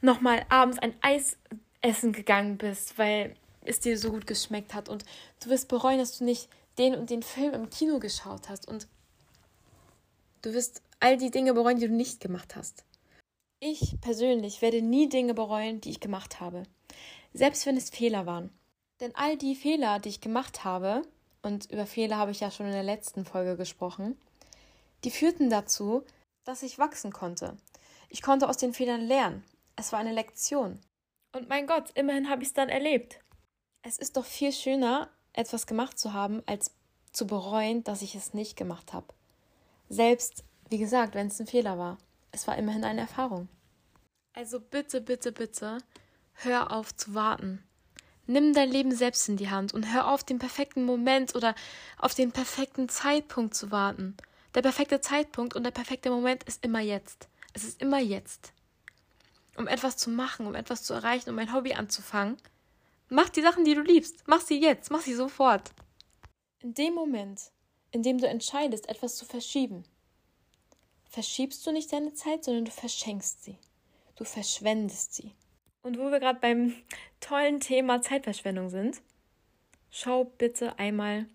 nochmal 0.00 0.44
abends 0.48 0.78
ein 0.78 0.94
Eis 1.02 1.36
essen 1.82 2.12
gegangen 2.12 2.56
bist, 2.56 2.98
weil 2.98 3.36
es 3.64 3.80
dir 3.80 3.98
so 3.98 4.10
gut 4.10 4.26
geschmeckt 4.26 4.74
hat. 4.74 4.88
Und 4.88 5.04
du 5.42 5.50
wirst 5.50 5.68
bereuen, 5.68 5.98
dass 5.98 6.18
du 6.18 6.24
nicht 6.24 6.48
den 6.78 6.94
und 6.94 7.10
den 7.10 7.22
Film 7.22 7.52
im 7.52 7.68
Kino 7.68 7.98
geschaut 7.98 8.48
hast. 8.48 8.66
Und 8.66 8.88
du 10.40 10.54
wirst 10.54 10.82
all 11.00 11.18
die 11.18 11.30
Dinge 11.30 11.52
bereuen, 11.52 11.78
die 11.78 11.88
du 11.88 11.94
nicht 11.94 12.20
gemacht 12.20 12.56
hast. 12.56 12.84
Ich 13.64 14.00
persönlich 14.00 14.60
werde 14.60 14.82
nie 14.82 15.08
Dinge 15.08 15.34
bereuen, 15.34 15.80
die 15.80 15.90
ich 15.90 16.00
gemacht 16.00 16.40
habe. 16.40 16.64
Selbst 17.32 17.64
wenn 17.64 17.76
es 17.76 17.90
Fehler 17.90 18.26
waren. 18.26 18.50
Denn 18.98 19.14
all 19.14 19.36
die 19.36 19.54
Fehler, 19.54 20.00
die 20.00 20.08
ich 20.08 20.20
gemacht 20.20 20.64
habe, 20.64 21.02
und 21.42 21.70
über 21.70 21.86
Fehler 21.86 22.16
habe 22.16 22.32
ich 22.32 22.40
ja 22.40 22.50
schon 22.50 22.66
in 22.66 22.72
der 22.72 22.82
letzten 22.82 23.24
Folge 23.24 23.56
gesprochen, 23.56 24.20
die 25.04 25.12
führten 25.12 25.48
dazu, 25.48 26.02
dass 26.42 26.64
ich 26.64 26.80
wachsen 26.80 27.12
konnte. 27.12 27.56
Ich 28.08 28.20
konnte 28.20 28.48
aus 28.48 28.56
den 28.56 28.74
Fehlern 28.74 29.02
lernen. 29.02 29.44
Es 29.76 29.92
war 29.92 30.00
eine 30.00 30.12
Lektion. 30.12 30.80
Und 31.32 31.48
mein 31.48 31.68
Gott, 31.68 31.92
immerhin 31.94 32.28
habe 32.28 32.42
ich 32.42 32.48
es 32.48 32.54
dann 32.54 32.68
erlebt. 32.68 33.20
Es 33.82 33.96
ist 33.96 34.16
doch 34.16 34.24
viel 34.24 34.50
schöner, 34.50 35.08
etwas 35.34 35.68
gemacht 35.68 36.00
zu 36.00 36.12
haben, 36.12 36.42
als 36.46 36.74
zu 37.12 37.28
bereuen, 37.28 37.84
dass 37.84 38.02
ich 38.02 38.16
es 38.16 38.34
nicht 38.34 38.56
gemacht 38.56 38.92
habe. 38.92 39.06
Selbst, 39.88 40.42
wie 40.68 40.78
gesagt, 40.78 41.14
wenn 41.14 41.28
es 41.28 41.38
ein 41.38 41.46
Fehler 41.46 41.78
war. 41.78 41.98
Es 42.32 42.46
war 42.48 42.56
immerhin 42.56 42.84
eine 42.84 43.02
Erfahrung. 43.02 43.48
Also 44.32 44.58
bitte, 44.58 45.00
bitte, 45.00 45.32
bitte, 45.32 45.78
hör 46.34 46.72
auf 46.72 46.96
zu 46.96 47.14
warten. 47.14 47.62
Nimm 48.26 48.54
dein 48.54 48.70
Leben 48.70 48.94
selbst 48.94 49.28
in 49.28 49.36
die 49.36 49.50
Hand 49.50 49.74
und 49.74 49.92
hör 49.92 50.08
auf, 50.08 50.24
den 50.24 50.38
perfekten 50.38 50.84
Moment 50.84 51.34
oder 51.34 51.54
auf 51.98 52.14
den 52.14 52.32
perfekten 52.32 52.88
Zeitpunkt 52.88 53.54
zu 53.54 53.70
warten. 53.70 54.16
Der 54.54 54.62
perfekte 54.62 55.00
Zeitpunkt 55.00 55.54
und 55.54 55.64
der 55.64 55.70
perfekte 55.70 56.10
Moment 56.10 56.44
ist 56.44 56.64
immer 56.64 56.80
jetzt. 56.80 57.28
Es 57.52 57.64
ist 57.64 57.82
immer 57.82 57.98
jetzt. 57.98 58.52
um 59.56 59.66
etwas 59.68 59.96
zu 59.96 60.10
machen, 60.10 60.46
um 60.46 60.54
etwas 60.54 60.82
zu 60.82 60.94
erreichen, 60.94 61.30
um 61.30 61.38
ein 61.38 61.52
Hobby 61.52 61.74
anzufangen, 61.74 62.36
mach 63.08 63.28
die 63.28 63.42
Sachen, 63.42 63.64
die 63.64 63.74
du 63.74 63.82
liebst. 63.82 64.24
Mach 64.26 64.40
sie 64.40 64.60
jetzt, 64.60 64.90
mach 64.90 65.00
sie 65.02 65.14
sofort. 65.14 65.72
In 66.60 66.74
dem 66.74 66.94
Moment, 66.94 67.50
in 67.90 68.02
dem 68.02 68.18
du 68.18 68.26
entscheidest, 68.26 68.88
etwas 68.88 69.16
zu 69.16 69.24
verschieben, 69.24 69.84
verschiebst 71.12 71.66
du 71.66 71.72
nicht 71.72 71.92
deine 71.92 72.14
Zeit, 72.14 72.44
sondern 72.44 72.64
du 72.64 72.70
verschenkst 72.70 73.44
sie. 73.44 73.58
Du 74.16 74.24
verschwendest 74.24 75.14
sie. 75.14 75.32
Und 75.82 75.98
wo 75.98 76.10
wir 76.10 76.20
gerade 76.20 76.40
beim 76.40 76.74
tollen 77.20 77.60
Thema 77.60 78.00
Zeitverschwendung 78.00 78.70
sind, 78.70 79.02
schau 79.90 80.24
bitte 80.24 80.78
einmal 80.78 81.26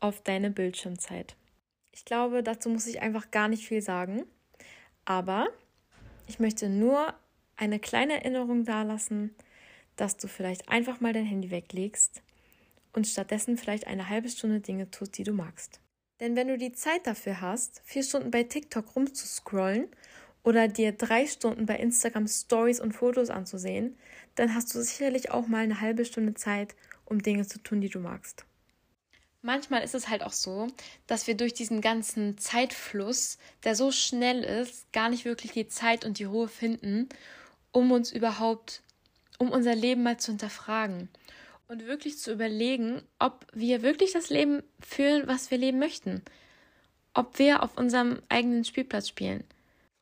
auf 0.00 0.22
deine 0.22 0.50
Bildschirmzeit. 0.50 1.36
Ich 1.92 2.06
glaube, 2.06 2.42
dazu 2.42 2.70
muss 2.70 2.86
ich 2.86 3.02
einfach 3.02 3.30
gar 3.30 3.48
nicht 3.48 3.66
viel 3.66 3.82
sagen. 3.82 4.24
Aber 5.04 5.48
ich 6.26 6.38
möchte 6.38 6.68
nur 6.70 7.12
eine 7.56 7.80
kleine 7.80 8.14
Erinnerung 8.14 8.64
dalassen, 8.64 9.34
dass 9.96 10.16
du 10.16 10.28
vielleicht 10.28 10.68
einfach 10.68 11.00
mal 11.00 11.12
dein 11.12 11.26
Handy 11.26 11.50
weglegst 11.50 12.22
und 12.94 13.06
stattdessen 13.06 13.58
vielleicht 13.58 13.86
eine 13.86 14.08
halbe 14.08 14.28
Stunde 14.28 14.60
Dinge 14.60 14.90
tust, 14.90 15.18
die 15.18 15.24
du 15.24 15.32
magst. 15.32 15.80
Denn 16.20 16.34
wenn 16.34 16.48
du 16.48 16.58
die 16.58 16.72
Zeit 16.72 17.06
dafür 17.06 17.40
hast, 17.40 17.80
vier 17.84 18.02
Stunden 18.02 18.30
bei 18.30 18.42
TikTok 18.42 18.96
rumzuscrollen 18.96 19.86
oder 20.42 20.66
dir 20.66 20.92
drei 20.92 21.26
Stunden 21.26 21.66
bei 21.66 21.76
Instagram 21.76 22.26
Stories 22.26 22.80
und 22.80 22.92
Fotos 22.92 23.30
anzusehen, 23.30 23.96
dann 24.34 24.54
hast 24.54 24.74
du 24.74 24.82
sicherlich 24.82 25.30
auch 25.30 25.46
mal 25.46 25.62
eine 25.62 25.80
halbe 25.80 26.04
Stunde 26.04 26.34
Zeit, 26.34 26.74
um 27.04 27.22
Dinge 27.22 27.46
zu 27.46 27.62
tun, 27.62 27.80
die 27.80 27.88
du 27.88 28.00
magst. 28.00 28.44
Manchmal 29.42 29.84
ist 29.84 29.94
es 29.94 30.08
halt 30.08 30.24
auch 30.24 30.32
so, 30.32 30.66
dass 31.06 31.28
wir 31.28 31.36
durch 31.36 31.54
diesen 31.54 31.80
ganzen 31.80 32.36
Zeitfluss, 32.38 33.38
der 33.62 33.76
so 33.76 33.92
schnell 33.92 34.42
ist, 34.42 34.92
gar 34.92 35.08
nicht 35.08 35.24
wirklich 35.24 35.52
die 35.52 35.68
Zeit 35.68 36.04
und 36.04 36.18
die 36.18 36.24
Ruhe 36.24 36.48
finden, 36.48 37.08
um 37.70 37.92
uns 37.92 38.10
überhaupt, 38.10 38.82
um 39.38 39.50
unser 39.52 39.76
Leben 39.76 40.02
mal 40.02 40.18
zu 40.18 40.32
hinterfragen 40.32 41.08
und 41.68 41.86
wirklich 41.86 42.18
zu 42.18 42.32
überlegen, 42.32 43.02
ob 43.18 43.46
wir 43.52 43.82
wirklich 43.82 44.12
das 44.12 44.30
Leben 44.30 44.62
führen, 44.80 45.28
was 45.28 45.50
wir 45.50 45.58
leben 45.58 45.78
möchten. 45.78 46.22
Ob 47.14 47.38
wir 47.38 47.62
auf 47.62 47.76
unserem 47.76 48.22
eigenen 48.28 48.64
Spielplatz 48.64 49.08
spielen. 49.08 49.44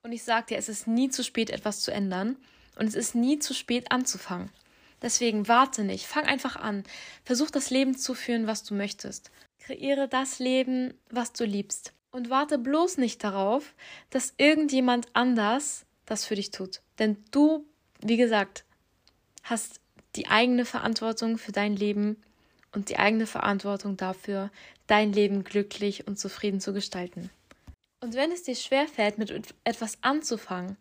Und 0.02 0.12
ich 0.12 0.22
sage 0.22 0.46
dir, 0.50 0.58
es 0.58 0.68
ist 0.68 0.86
nie 0.86 1.10
zu 1.10 1.24
spät, 1.24 1.50
etwas 1.50 1.80
zu 1.80 1.92
ändern. 1.92 2.36
Und 2.78 2.86
es 2.86 2.94
ist 2.94 3.14
nie 3.14 3.40
zu 3.40 3.52
spät 3.52 3.90
anzufangen. 3.90 4.50
Deswegen 5.02 5.48
warte 5.48 5.82
nicht, 5.82 6.06
fang 6.06 6.24
einfach 6.24 6.56
an. 6.56 6.84
Versuch 7.24 7.50
das 7.50 7.70
Leben 7.70 7.96
zu 7.98 8.14
führen, 8.14 8.46
was 8.46 8.62
du 8.62 8.74
möchtest. 8.74 9.30
Kreiere 9.58 10.08
das 10.08 10.38
Leben, 10.38 10.94
was 11.10 11.32
du 11.32 11.44
liebst. 11.44 11.92
Und 12.12 12.30
warte 12.30 12.58
bloß 12.58 12.98
nicht 12.98 13.24
darauf, 13.24 13.74
dass 14.10 14.34
irgendjemand 14.38 15.08
anders 15.14 15.84
das 16.06 16.24
für 16.24 16.36
dich 16.36 16.50
tut. 16.50 16.80
Denn 16.98 17.24
du, 17.32 17.66
wie 18.00 18.16
gesagt, 18.16 18.64
hast 19.42 19.80
die 20.16 20.28
eigene 20.28 20.64
Verantwortung 20.64 21.38
für 21.38 21.52
dein 21.52 21.76
Leben 21.76 22.22
und 22.72 22.88
die 22.88 22.98
eigene 22.98 23.26
Verantwortung 23.26 23.96
dafür, 23.96 24.50
dein 24.86 25.12
Leben 25.12 25.44
glücklich 25.44 26.06
und 26.06 26.18
zufrieden 26.18 26.60
zu 26.60 26.72
gestalten. 26.72 27.30
Und 28.00 28.14
wenn 28.14 28.30
es 28.30 28.42
dir 28.42 28.54
schwerfällt, 28.54 29.18
mit 29.18 29.32
etwas 29.64 29.98
anzufangen, 30.02 30.76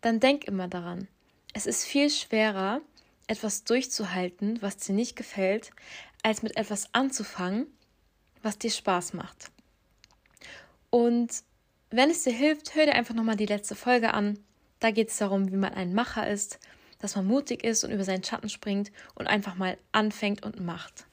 dann 0.00 0.20
denk 0.20 0.44
immer 0.44 0.68
daran. 0.68 1.08
Es 1.52 1.66
ist 1.66 1.84
viel 1.84 2.10
schwerer, 2.10 2.80
etwas 3.26 3.64
durchzuhalten, 3.64 4.60
was 4.62 4.76
dir 4.76 4.92
nicht 4.92 5.16
gefällt, 5.16 5.70
als 6.22 6.42
mit 6.42 6.56
etwas 6.56 6.92
anzufangen, 6.92 7.66
was 8.42 8.58
dir 8.58 8.70
Spaß 8.70 9.14
macht. 9.14 9.50
Und 10.90 11.30
wenn 11.90 12.10
es 12.10 12.24
dir 12.24 12.32
hilft, 12.32 12.74
hör 12.74 12.86
dir 12.86 12.94
einfach 12.94 13.14
nochmal 13.14 13.36
die 13.36 13.46
letzte 13.46 13.74
Folge 13.74 14.12
an. 14.12 14.38
Da 14.80 14.90
geht 14.90 15.08
es 15.08 15.16
darum, 15.16 15.50
wie 15.50 15.56
man 15.56 15.72
ein 15.72 15.94
Macher 15.94 16.28
ist, 16.28 16.58
dass 17.06 17.16
man 17.16 17.26
mutig 17.26 17.64
ist 17.64 17.84
und 17.84 17.90
über 17.90 18.04
seinen 18.04 18.24
Schatten 18.24 18.48
springt 18.48 18.92
und 19.14 19.26
einfach 19.26 19.54
mal 19.54 19.78
anfängt 19.92 20.44
und 20.44 20.60
macht. 20.60 21.06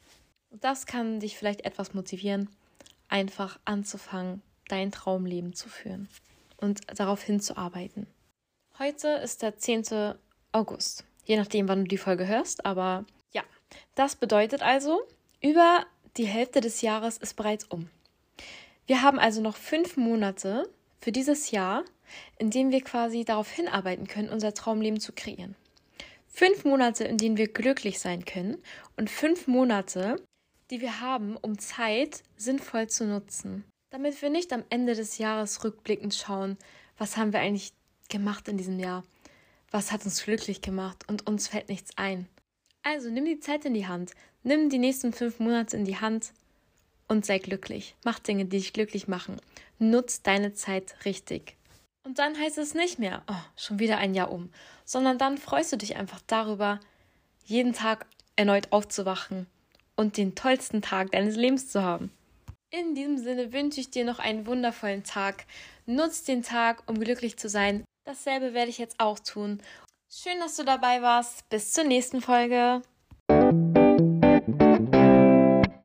Das 0.51 0.85
kann 0.85 1.19
dich 1.19 1.37
vielleicht 1.37 1.65
etwas 1.65 1.93
motivieren, 1.93 2.49
einfach 3.09 3.59
anzufangen, 3.65 4.41
dein 4.67 4.91
Traumleben 4.91 5.53
zu 5.53 5.69
führen 5.69 6.09
und 6.57 6.81
darauf 6.99 7.21
hinzuarbeiten. 7.21 8.07
Heute 8.77 9.07
ist 9.07 9.41
der 9.41 9.57
10. 9.57 10.15
August 10.51 11.05
je 11.25 11.37
nachdem, 11.37 11.67
wann 11.67 11.83
du 11.83 11.87
die 11.87 11.97
Folge 11.97 12.27
hörst. 12.27 12.65
Aber 12.65 13.05
ja, 13.31 13.43
das 13.95 14.15
bedeutet 14.15 14.61
also, 14.61 15.01
über 15.41 15.85
die 16.17 16.25
Hälfte 16.25 16.61
des 16.61 16.81
Jahres 16.81 17.17
ist 17.17 17.35
bereits 17.35 17.65
um. 17.65 17.89
Wir 18.85 19.01
haben 19.01 19.19
also 19.19 19.41
noch 19.41 19.55
fünf 19.55 19.97
Monate 19.97 20.69
für 20.99 21.11
dieses 21.11 21.51
Jahr, 21.51 21.83
in 22.37 22.49
denen 22.49 22.71
wir 22.71 22.81
quasi 22.81 23.23
darauf 23.23 23.49
hinarbeiten 23.49 24.07
können, 24.07 24.29
unser 24.29 24.53
Traumleben 24.53 24.99
zu 24.99 25.13
kreieren. 25.13 25.55
Fünf 26.35 26.65
Monate, 26.65 27.03
in 27.03 27.17
denen 27.17 27.37
wir 27.37 27.47
glücklich 27.47 27.99
sein 27.99 28.25
können 28.25 28.57
und 28.97 29.11
fünf 29.11 29.45
Monate, 29.45 30.15
die 30.71 30.81
wir 30.81 30.99
haben, 30.99 31.37
um 31.37 31.59
Zeit 31.59 32.23
sinnvoll 32.37 32.87
zu 32.87 33.05
nutzen. 33.05 33.63
Damit 33.91 34.19
wir 34.23 34.31
nicht 34.31 34.51
am 34.51 34.63
Ende 34.71 34.95
des 34.95 35.19
Jahres 35.19 35.63
rückblickend 35.63 36.15
schauen, 36.15 36.57
was 36.97 37.17
haben 37.17 37.33
wir 37.33 37.39
eigentlich 37.39 37.71
gemacht 38.09 38.47
in 38.47 38.57
diesem 38.57 38.79
Jahr, 38.79 39.03
was 39.69 39.91
hat 39.91 40.05
uns 40.05 40.23
glücklich 40.23 40.61
gemacht 40.61 41.03
und 41.07 41.27
uns 41.27 41.47
fällt 41.47 41.69
nichts 41.69 41.91
ein. 41.97 42.27
Also 42.81 43.11
nimm 43.11 43.25
die 43.25 43.39
Zeit 43.39 43.65
in 43.65 43.75
die 43.75 43.87
Hand, 43.87 44.13
nimm 44.41 44.69
die 44.69 44.79
nächsten 44.79 45.13
fünf 45.13 45.39
Monate 45.39 45.77
in 45.77 45.85
die 45.85 45.97
Hand 45.97 46.33
und 47.07 47.27
sei 47.27 47.37
glücklich. 47.37 47.95
Mach 48.03 48.17
Dinge, 48.17 48.45
die 48.45 48.57
dich 48.57 48.73
glücklich 48.73 49.07
machen. 49.07 49.39
Nutz 49.77 50.23
deine 50.23 50.53
Zeit 50.53 50.95
richtig. 51.05 51.55
Und 52.03 52.19
dann 52.19 52.37
heißt 52.37 52.57
es 52.57 52.73
nicht 52.73 52.99
mehr, 52.99 53.23
oh, 53.29 53.41
schon 53.55 53.79
wieder 53.79 53.97
ein 53.97 54.13
Jahr 54.13 54.31
um, 54.31 54.51
sondern 54.83 55.17
dann 55.17 55.37
freust 55.37 55.71
du 55.71 55.77
dich 55.77 55.95
einfach 55.95 56.21
darüber, 56.27 56.79
jeden 57.45 57.73
Tag 57.73 58.05
erneut 58.35 58.71
aufzuwachen 58.71 59.47
und 59.95 60.17
den 60.17 60.35
tollsten 60.35 60.81
Tag 60.81 61.11
deines 61.11 61.35
Lebens 61.35 61.69
zu 61.69 61.81
haben. 61.81 62.11
In 62.71 62.95
diesem 62.95 63.17
Sinne 63.17 63.53
wünsche 63.53 63.79
ich 63.79 63.91
dir 63.91 64.03
noch 64.03 64.19
einen 64.19 64.47
wundervollen 64.47 65.03
Tag. 65.03 65.45
Nutz 65.85 66.23
den 66.23 66.41
Tag, 66.41 66.83
um 66.87 66.99
glücklich 66.99 67.37
zu 67.37 67.47
sein. 67.47 67.85
Dasselbe 68.05 68.53
werde 68.53 68.69
ich 68.69 68.79
jetzt 68.79 68.99
auch 68.99 69.19
tun. 69.19 69.61
Schön, 70.09 70.39
dass 70.39 70.55
du 70.55 70.63
dabei 70.63 71.01
warst. 71.01 71.47
Bis 71.49 71.71
zur 71.71 71.83
nächsten 71.83 72.21
Folge. 72.21 72.81